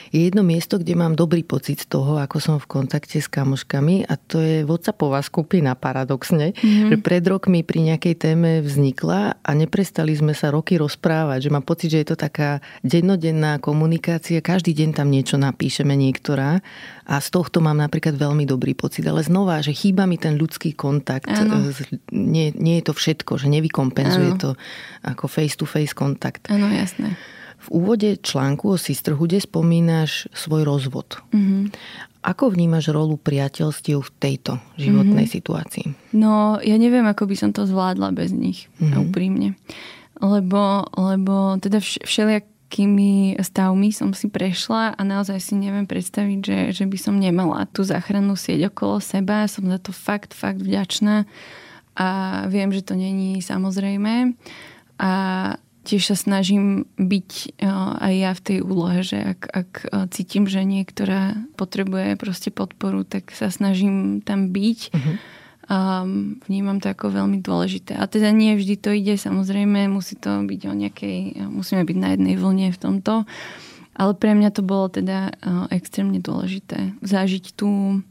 [0.10, 4.08] Je jedno miesto, kde mám dobrý pocit z toho, ako som v kontakte s kamoškami
[4.08, 6.90] a to je Whatsappová skupina paradoxne, mm-hmm.
[6.94, 11.66] že pred rokmi pri nejakej téme vznikla a neprestali sme sa roky rozprávať, že mám
[11.66, 16.62] pocit, že je to taká dennodenná komunikácia, každý deň tam niečo napíšeme niektorá
[17.10, 20.78] a z tohto mám napríklad veľmi dobrý pocit, ale znova, že chýba mi ten ľudský
[20.78, 21.26] kontakt,
[22.14, 24.42] nie, nie je to všetko, že nevykompenzuje ano.
[24.42, 24.50] to
[25.02, 26.46] ako face-to-face kontakt.
[26.54, 27.18] Áno, jasné.
[27.70, 31.22] Úvode článku o Sisterhoode spomínaš svoj rozvod.
[31.30, 31.62] Mm-hmm.
[32.20, 35.38] Ako vnímaš rolu priateľstiev v tejto životnej mm-hmm.
[35.40, 35.86] situácii?
[36.18, 39.00] No, ja neviem, ako by som to zvládla bez nich, mm-hmm.
[39.08, 39.56] úprimne.
[40.20, 46.86] Lebo, lebo teda všelijakými stavmi som si prešla a naozaj si neviem predstaviť, že, že
[46.92, 49.48] by som nemala tú záchrannú sieť okolo seba.
[49.48, 51.24] Som za to fakt, fakt vďačná
[52.00, 52.08] a
[52.48, 54.36] viem, že to není samozrejme.
[55.00, 55.12] A
[55.88, 57.60] tiež sa snažím byť
[58.00, 59.70] aj ja v tej úlohe, že ak, ak
[60.12, 64.80] cítim, že niektorá potrebuje proste podporu, tak sa snažím tam byť.
[64.92, 65.16] Uh-huh.
[65.70, 66.02] A
[66.50, 67.94] vnímam to ako veľmi dôležité.
[67.94, 72.10] A teda nie vždy to ide, samozrejme, musí to byť o nejakej, musíme byť na
[72.18, 73.30] jednej vlne v tomto.
[73.94, 75.30] Ale pre mňa to bolo teda
[75.70, 76.98] extrémne dôležité.
[77.06, 78.02] Zažiť tú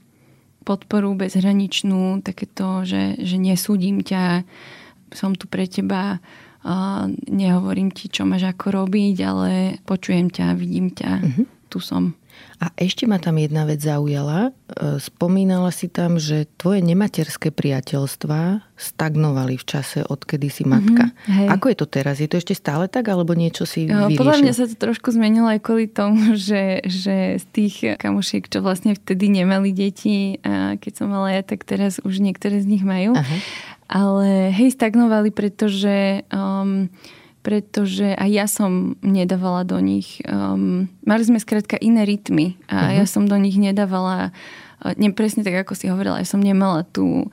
[0.63, 4.45] podporu bezhraničnú, takéto, že, že nesúdim ťa,
[5.17, 6.21] som tu pre teba,
[7.29, 9.51] nehovorím ti, čo máš ako robiť, ale
[9.87, 11.45] počujem ťa, vidím ťa, uh-huh.
[11.71, 12.19] tu som.
[12.59, 14.51] A ešte ma tam jedna vec zaujala.
[14.51, 21.15] E, spomínala si tam, že tvoje nematerské priateľstvá stagnovali v čase, odkedy si matka.
[21.15, 22.19] Mm-hmm, Ako je to teraz?
[22.19, 24.19] Je to ešte stále tak, alebo niečo si vyriešil?
[24.19, 28.59] Podľa mňa sa to trošku zmenilo aj kvôli tomu, že, že z tých kamošiek, čo
[28.59, 32.83] vlastne vtedy nemali deti, a keď som mala ja, tak teraz už niektoré z nich
[32.83, 33.15] majú.
[33.15, 33.37] Aha.
[33.89, 36.23] Ale hej, stagnovali, pretože...
[36.29, 36.93] Um,
[37.49, 42.97] pretože aj ja som nedávala do nich, um, mali sme skrátka iné rytmy a uh-huh.
[43.01, 44.37] ja som do nich nedávala,
[44.85, 47.33] uh, ne, presne tak, ako si hovorila, ja som nemala tú,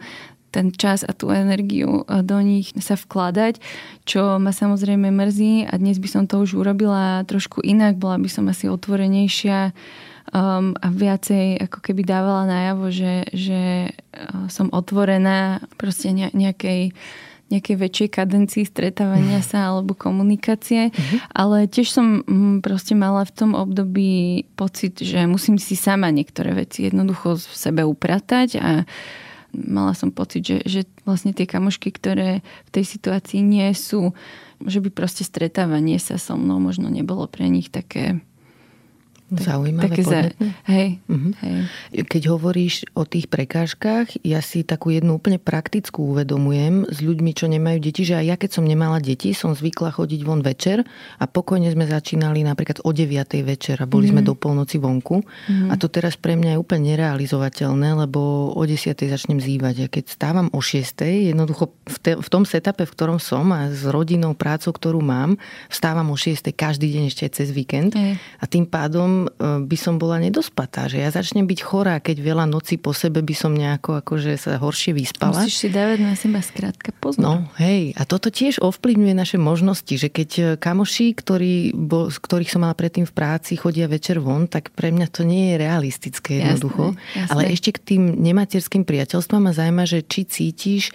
[0.56, 3.60] ten čas a tú energiu uh, do nich sa vkladať,
[4.08, 8.30] čo ma samozrejme mrzí a dnes by som to už urobila trošku inak, bola by
[8.32, 9.76] som asi otvorenejšia
[10.34, 13.62] um, a viacej ako keby dávala najavo, že, že
[13.92, 16.94] uh, som otvorená proste nejakej
[17.46, 21.18] nejakej väčšej kadencii stretávania sa alebo komunikácie, uh-huh.
[21.30, 26.58] ale tiež som mm, proste mala v tom období pocit, že musím si sama niektoré
[26.58, 28.90] veci jednoducho v sebe upratať a
[29.54, 34.18] mala som pocit, že, že vlastne tie kamošky, ktoré v tej situácii nie sú,
[34.66, 38.26] že by proste stretávanie sa so mnou možno nebolo pre nich také
[39.26, 40.30] Zaujímavé, také za...
[40.70, 41.34] hej, uh-huh.
[41.42, 41.58] hej.
[42.06, 47.50] Keď hovoríš o tých prekážkach, ja si takú jednu úplne praktickú uvedomujem s ľuďmi, čo
[47.50, 50.86] nemajú deti, že aj ja keď som nemala deti, som zvykla chodiť von večer
[51.18, 53.10] a pokojne sme začínali napríklad o 9.
[53.42, 54.22] večer a boli uh-huh.
[54.22, 55.26] sme do polnoci vonku.
[55.26, 55.74] Uh-huh.
[55.74, 58.94] A to teraz pre mňa je úplne nerealizovateľné, lebo o 10.
[58.94, 59.76] začnem zývať.
[59.82, 61.02] A keď stávam o 6.
[61.34, 65.42] jednoducho v, te, v tom setupe, v ktorom som a s rodinou, prácou, ktorú mám,
[65.74, 66.46] vstávam o 6.
[66.54, 67.98] každý deň ešte cez víkend.
[67.98, 68.22] Uh-huh.
[68.38, 72.46] A tým pádom E, by som bola nedospatá, že ja začnem byť chorá, keď veľa
[72.52, 75.40] noci po sebe by som nejako akože sa horšie vyspala.
[75.40, 77.24] Musíš si dávať na seba skrátka pozor.
[77.24, 82.18] No, hej, a toto tiež ovplyvňuje naše možnosti, že keď e, kamoši, ktorí, bo, z
[82.20, 85.56] ktorých som mala predtým v práci, chodia večer von, tak pre mňa to nie je
[85.62, 86.92] realistické jednoducho.
[86.92, 87.32] Jasné, jasné.
[87.32, 90.92] Ale ešte k tým nematerským priateľstvám ma zaujíma, že či cítiš,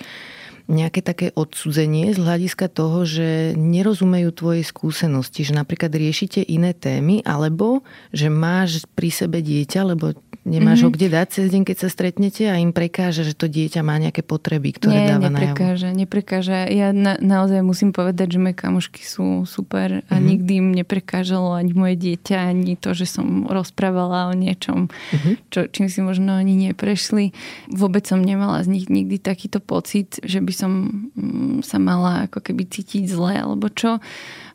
[0.71, 7.27] nejaké také odsudzenie z hľadiska toho, že nerozumejú tvoje skúsenosti, že napríklad riešite iné témy,
[7.27, 7.83] alebo
[8.15, 10.15] že máš pri sebe dieťa, lebo
[10.51, 10.91] nemáš mm-hmm.
[10.91, 13.95] ho kde dať cez deň, keď sa stretnete a im prekáže, že to dieťa má
[14.03, 16.01] nejaké potreby, ktoré Nie, dáva neprekáže, najavo.
[16.03, 16.57] neprekáže.
[16.75, 20.27] Ja na, naozaj musím povedať, že moje kamošky sú super a mm-hmm.
[20.27, 25.35] nikdy im neprekážalo ani moje dieťa, ani to, že som rozprávala o niečom, mm-hmm.
[25.55, 27.31] čo, čím si možno oni neprešli.
[27.71, 30.73] Vôbec som nemala z nich nikdy takýto pocit, že by som
[31.15, 34.03] mm, sa mala ako keby cítiť zle alebo čo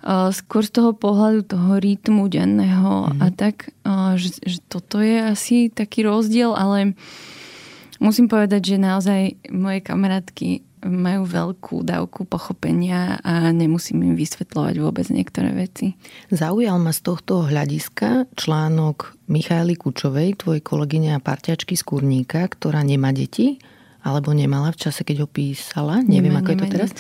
[0.06, 3.26] skôr z toho pohľadu toho rytmu denného mm-hmm.
[3.26, 3.74] a tak,
[4.22, 6.98] že, že toto je asi taký rozdiel, ale
[8.02, 9.22] musím povedať, že naozaj
[9.54, 15.98] moje kamarátky majú veľkú dávku pochopenia a nemusím im vysvetľovať vôbec niektoré veci.
[16.30, 22.86] Zaujal ma z tohto hľadiska článok Michaely Kučovej, tvojej kolegyne a parťačky z Kurníka, ktorá
[22.86, 23.58] nemá deti
[24.06, 26.06] alebo nemala v čase, keď ho písala.
[26.06, 26.92] Neviem, nemá, ako je to teraz.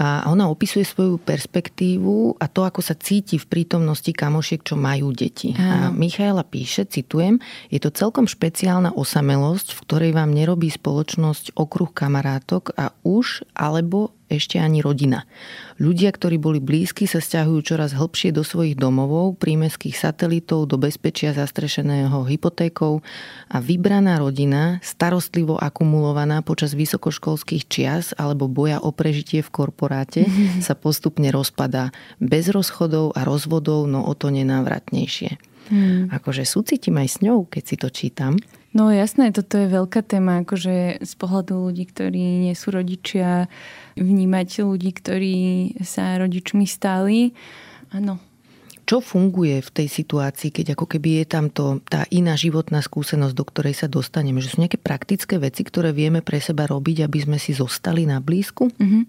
[0.00, 5.12] A ona opisuje svoju perspektívu a to, ako sa cíti v prítomnosti kamošiek, čo majú
[5.12, 5.52] deti.
[5.52, 5.92] Áno.
[5.92, 7.36] A Michaela píše, citujem,
[7.68, 14.17] je to celkom špeciálna osamelosť, v ktorej vám nerobí spoločnosť okruh kamarátok a už alebo
[14.28, 15.24] ešte ani rodina.
[15.80, 21.32] Ľudia, ktorí boli blízki, sa stiahujú čoraz hlbšie do svojich domovov, prímeských satelitov, do bezpečia
[21.32, 23.00] zastrešeného hypotékou
[23.48, 30.60] a vybraná rodina, starostlivo akumulovaná počas vysokoškolských čias alebo boja o prežitie v korporáte, mm-hmm.
[30.66, 31.90] sa postupne rozpadá.
[32.20, 35.40] Bez rozchodov a rozvodov, no o to nenávratnejšie.
[35.68, 36.08] Mm.
[36.12, 38.40] Akože súcitím aj s ňou, keď si to čítam.
[38.78, 43.50] No jasné, toto je veľká téma, akože z pohľadu ľudí, ktorí nie sú rodičia,
[43.98, 45.36] vnímať ľudí, ktorí
[45.82, 47.34] sa rodičmi stali.
[47.90, 48.22] Áno.
[48.86, 53.34] Čo funguje v tej situácii, keď ako keby je tam to, tá iná životná skúsenosť,
[53.34, 54.38] do ktorej sa dostaneme?
[54.38, 58.22] Že sú nejaké praktické veci, ktoré vieme pre seba robiť, aby sme si zostali na
[58.22, 58.70] blízku?
[58.78, 59.02] Mm-hmm.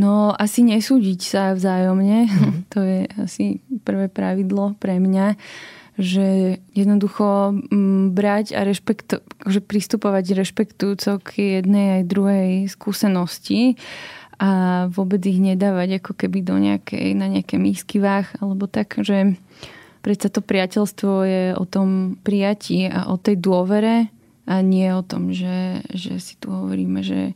[0.00, 2.24] No asi nesúdiť sa vzájomne.
[2.24, 2.52] Mm-hmm.
[2.74, 5.36] To je asi prvé pravidlo pre mňa
[5.94, 13.78] že jednoducho mm, brať a rešpekto, že pristupovať rešpektujúco k jednej aj druhej skúsenosti
[14.42, 19.38] a vôbec ich nedávať ako keby do nejakej, na nejaké mísky váh alebo tak, že
[20.02, 24.10] predsa to priateľstvo je o tom prijatí a o tej dôvere
[24.44, 27.32] a nie o tom, že, že si tu hovoríme, že,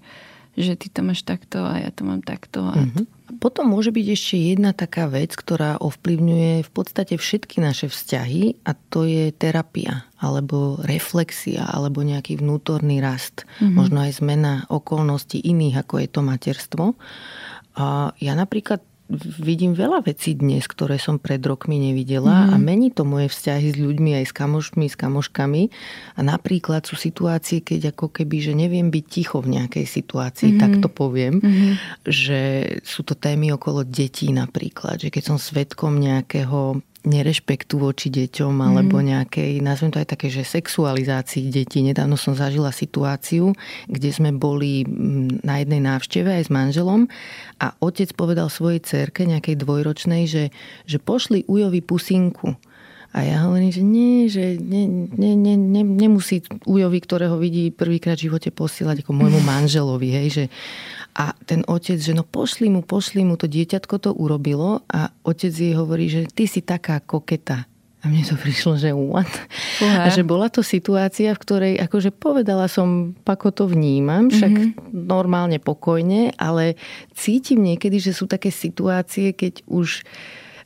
[0.58, 2.66] že ty to máš takto a ja to mám takto.
[2.66, 3.17] A mm-hmm.
[3.36, 8.72] Potom môže byť ešte jedna taká vec, ktorá ovplyvňuje v podstate všetky naše vzťahy a
[8.72, 13.44] to je terapia alebo reflexia alebo nejaký vnútorný rast.
[13.60, 13.76] Mm-hmm.
[13.76, 16.84] Možno aj zmena okolností iných, ako je to materstvo.
[17.76, 18.80] A ja napríklad
[19.16, 22.50] vidím veľa vecí dnes, ktoré som pred rokmi nevidela mm.
[22.52, 25.62] a mení to moje vzťahy s ľuďmi aj s kamošmi, s kamoškami.
[26.16, 30.58] A napríklad sú situácie, keď ako keby, že neviem byť ticho v nejakej situácii, mm.
[30.60, 31.72] tak to poviem, mm.
[32.04, 32.40] že
[32.84, 39.00] sú to témy okolo detí napríklad, že keď som svetkom nejakého nerešpektu voči deťom alebo
[39.00, 39.04] mhm.
[39.08, 41.80] nejakej, nazvem to aj také, že sexualizácii detí.
[41.80, 43.56] Nedávno som zažila situáciu,
[43.88, 47.08] kde sme boli mm, na jednej návšteve aj s manželom
[47.58, 50.44] a otec povedal svojej cerke, nejakej dvojročnej, že,
[50.84, 52.54] že pošli ujovi pusinku.
[53.16, 58.20] A ja hovorím, že nie, že ne, ne, ne, ne, nemusí ujovi, ktorého vidí prvýkrát
[58.20, 60.08] v živote posielať ako môjmu manželovi.
[60.12, 60.44] Hej, že,
[61.16, 65.50] a ten otec, že no pošli mu, pošli mu, to dieťatko to urobilo a otec
[65.50, 67.64] jej hovorí, že ty si taká koketa.
[67.98, 69.26] A mne to prišlo, že what?
[69.82, 74.94] A že bola to situácia, v ktorej akože povedala som, ako to vnímam, však mm-hmm.
[74.94, 76.78] normálne pokojne, ale
[77.18, 80.06] cítim niekedy, že sú také situácie, keď už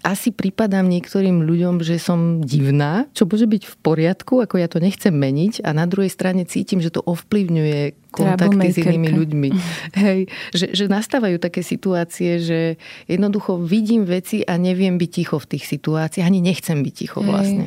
[0.02, 4.82] asi pripadám niektorým ľuďom, že som divná, čo môže byť v poriadku, ako ja to
[4.82, 9.48] nechcem meniť a na druhej strane cítim, že to ovplyvňuje kontakty s inými ľuďmi.
[10.02, 12.60] Hej, že, že nastávajú také situácie, že
[13.06, 17.30] jednoducho vidím veci a neviem byť ticho v tých situáciách, ani nechcem byť ticho Hej.
[17.30, 17.66] vlastne.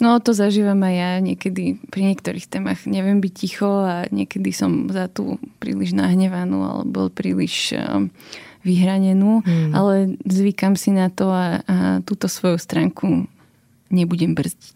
[0.00, 2.88] No to zažívam aj ja niekedy pri niektorých témach.
[2.88, 8.08] Neviem byť ticho a niekedy som za tú príliš nahnevanú alebo príliš uh,
[8.60, 9.72] vyhranenú, mm.
[9.72, 13.28] ale zvykam si na to a, a túto svoju stránku
[13.90, 14.72] nebudem brzdiť.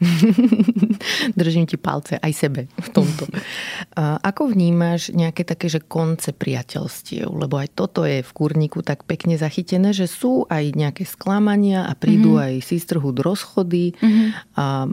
[1.39, 3.31] Držím ti palce aj sebe v tomto.
[4.29, 7.31] Ako vnímaš nejaké také, že konce priateľstiev?
[7.31, 11.95] Lebo aj toto je v kurníku tak pekne zachytené, že sú aj nejaké sklamania a
[11.95, 12.47] prídu mm-hmm.
[12.59, 13.95] aj sisterhood rozchody.
[13.95, 14.29] Mm-hmm.
[14.59, 14.91] A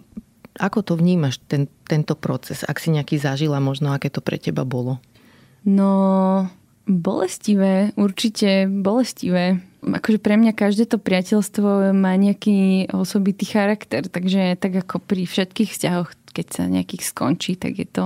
[0.62, 2.62] ako to vnímaš, ten, tento proces?
[2.62, 5.02] Ak si nejaký zažila, možno aké to pre teba bolo?
[5.66, 6.46] No,
[6.90, 9.62] Bolestivé, určite bolestivé.
[9.82, 15.70] Akože pre mňa každé to priateľstvo má nejaký osobitý charakter, takže tak ako pri všetkých
[15.74, 18.06] vzťahoch, keď sa nejakých skončí, tak je to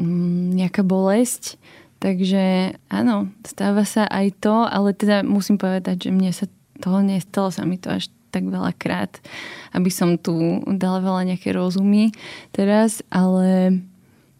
[0.00, 1.60] mm, nejaká bolesť.
[2.02, 6.50] Takže áno, stáva sa aj to, ale teda musím povedať, že mne sa
[6.82, 9.20] toho nestalo sa mi to až tak veľakrát,
[9.76, 12.10] aby som tu dala veľa nejaké rozumy
[12.50, 13.78] teraz, ale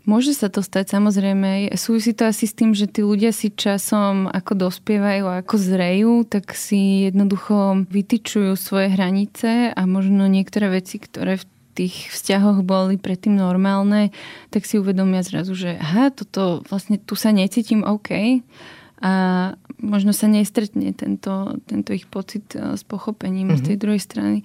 [0.02, 1.70] Môže sa to stať samozrejme.
[1.78, 6.26] Súvisí to asi s tým, že tí ľudia si časom ako dospievajú a ako zrejú,
[6.26, 13.00] tak si jednoducho vytyčujú svoje hranice a možno niektoré veci, ktoré v tých vzťahoch boli
[13.00, 14.12] predtým normálne,
[14.52, 18.42] tak si uvedomia zrazu, že aha, toto vlastne tu sa necítim OK
[19.02, 19.12] a
[19.82, 23.60] možno sa nestretne tento, tento ich pocit e, s pochopením mm-hmm.
[23.60, 23.82] z tej mhm.
[23.82, 24.38] druhej strany.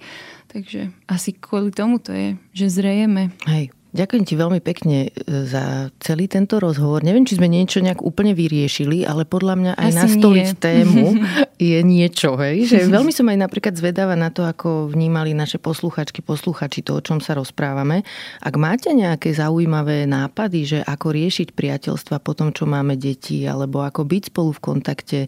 [0.50, 3.30] Takže asi kvôli tomu to je, že zrejeme.
[3.46, 5.10] Hej, Ďakujem ti veľmi pekne e,
[5.48, 7.00] za celý tento rozhovor.
[7.00, 10.60] Neviem, či sme niečo nejak úplne vyriešili, ale podľa mňa aj Asi nastoliť nie.
[10.60, 11.06] tému
[11.72, 12.36] je niečo.
[12.36, 12.68] Hej?
[12.68, 17.04] Že veľmi som aj napríklad zvedáva na to, ako vnímali naše posluchačky, posluchači to, o
[17.04, 18.04] čom sa rozprávame.
[18.44, 23.80] Ak máte nejaké zaujímavé nápady, že ako riešiť priateľstva po tom, čo máme deti, alebo
[23.80, 25.18] ako byť spolu v kontakte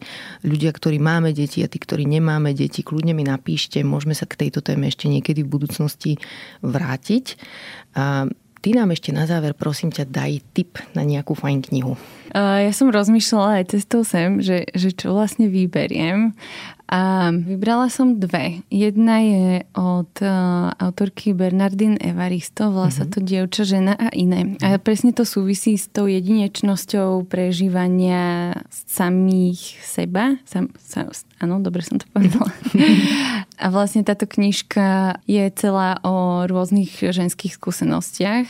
[0.44, 3.80] ľudia, ktorí máme deti a tí, ktorí nemáme deti, kľudne mi napíšte.
[3.80, 6.20] Môžeme sa k tejto téme ešte niekedy v budúcnosti
[6.60, 7.40] vrátiť.
[7.94, 8.28] A
[8.60, 11.96] Ty nám ešte na záver, prosím ťa, daj tip na nejakú fajn knihu.
[12.36, 16.36] Ja som rozmýšľala aj cestou sem, že, že čo vlastne vyberiem.
[16.90, 18.66] A vybrala som dve.
[18.66, 22.98] Jedna je od uh, autorky Bernardine Evaristo, volá mm-hmm.
[22.98, 23.12] sa mhm.
[23.14, 24.58] to Dievča, žena a iné.
[24.58, 30.34] A presne to súvisí s tou jedinečnosťou prežívania samých seba.
[30.50, 32.50] Sam, sam, áno, dobre som to povedala.
[33.64, 38.49] a vlastne táto knižka je celá o rôznych ženských skúsenostiach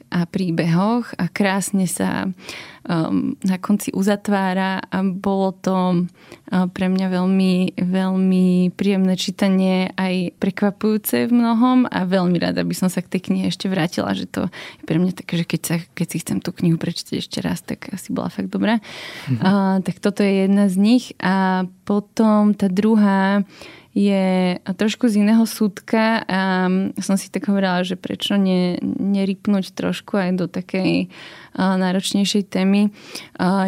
[0.11, 7.07] a príbehoch a krásne sa um, na konci uzatvára a bolo to uh, pre mňa
[7.07, 13.17] veľmi, veľmi príjemné čítanie aj prekvapujúce v mnohom a veľmi rada by som sa k
[13.17, 16.17] tej knihe ešte vrátila, že to je pre mňa také, že keď, sa, keď si
[16.19, 18.83] chcem tú knihu prečítať ešte raz, tak asi bola fakt dobrá.
[18.83, 19.39] Mm-hmm.
[19.39, 23.47] Uh, tak toto je jedna z nich a potom tá druhá
[23.91, 26.71] je trošku z iného súdka a
[27.03, 31.11] som si tak hovorila, že prečo ne, nerypnúť trošku aj do takej
[31.57, 32.89] náročnejšej témy.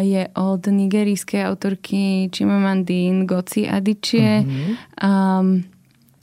[0.00, 4.42] Je od nigerijskej autorky Chimamanda Ngozi Adichie.
[4.42, 5.73] Mm-hmm.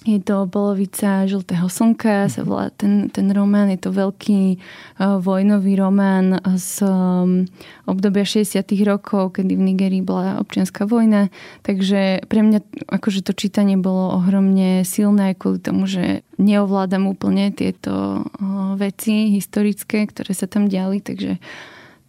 [0.01, 3.69] Je to polovica žltého slnka, sa volá ten, ten román.
[3.69, 7.45] Je to veľký uh, vojnový román z um,
[7.85, 11.29] obdobia 60 rokov, kedy v Nigerii bola občianská vojna.
[11.61, 18.25] Takže pre mňa akože to čítanie bolo ohromne silné kvôli tomu, že neovládam úplne tieto
[18.25, 20.97] uh, veci historické, ktoré sa tam diali.
[20.97, 21.37] Takže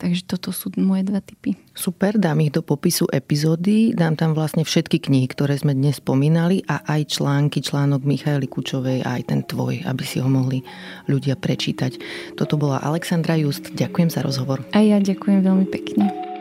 [0.03, 1.55] Takže toto sú moje dva typy.
[1.79, 6.67] Super, dám ich do popisu epizódy, dám tam vlastne všetky knihy, ktoré sme dnes spomínali
[6.67, 10.67] a aj články, článok Michaely Kučovej a aj ten tvoj, aby si ho mohli
[11.07, 12.03] ľudia prečítať.
[12.35, 14.67] Toto bola Alexandra Just, ďakujem za rozhovor.
[14.75, 16.32] A ja ďakujem veľmi pekne.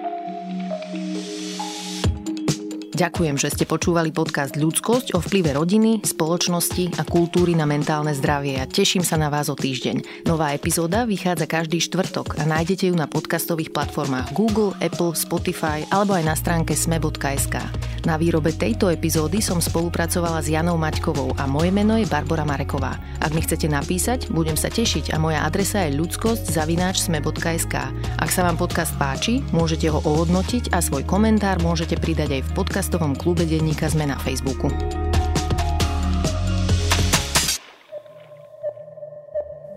[3.02, 8.62] Ďakujem, že ste počúvali podcast Ľudskosť o vplyve rodiny, spoločnosti a kultúry na mentálne zdravie
[8.62, 10.30] a teším sa na vás o týždeň.
[10.30, 16.14] Nová epizóda vychádza každý štvrtok a nájdete ju na podcastových platformách Google, Apple, Spotify alebo
[16.14, 17.58] aj na stránke sme.sk.
[18.04, 23.00] Na výrobe tejto epizódy som spolupracovala s Janou Maťkovou a moje meno je Barbara Mareková.
[23.24, 27.76] Ak mi chcete napísať, budem sa tešiť a moja adresa je ľudskosť zavináč sme.sk.
[28.20, 32.52] Ak sa vám podcast páči, môžete ho ohodnotiť a svoj komentár môžete pridať aj v
[32.52, 34.74] podcast podcastovom klube Denníka Sme na Facebooku.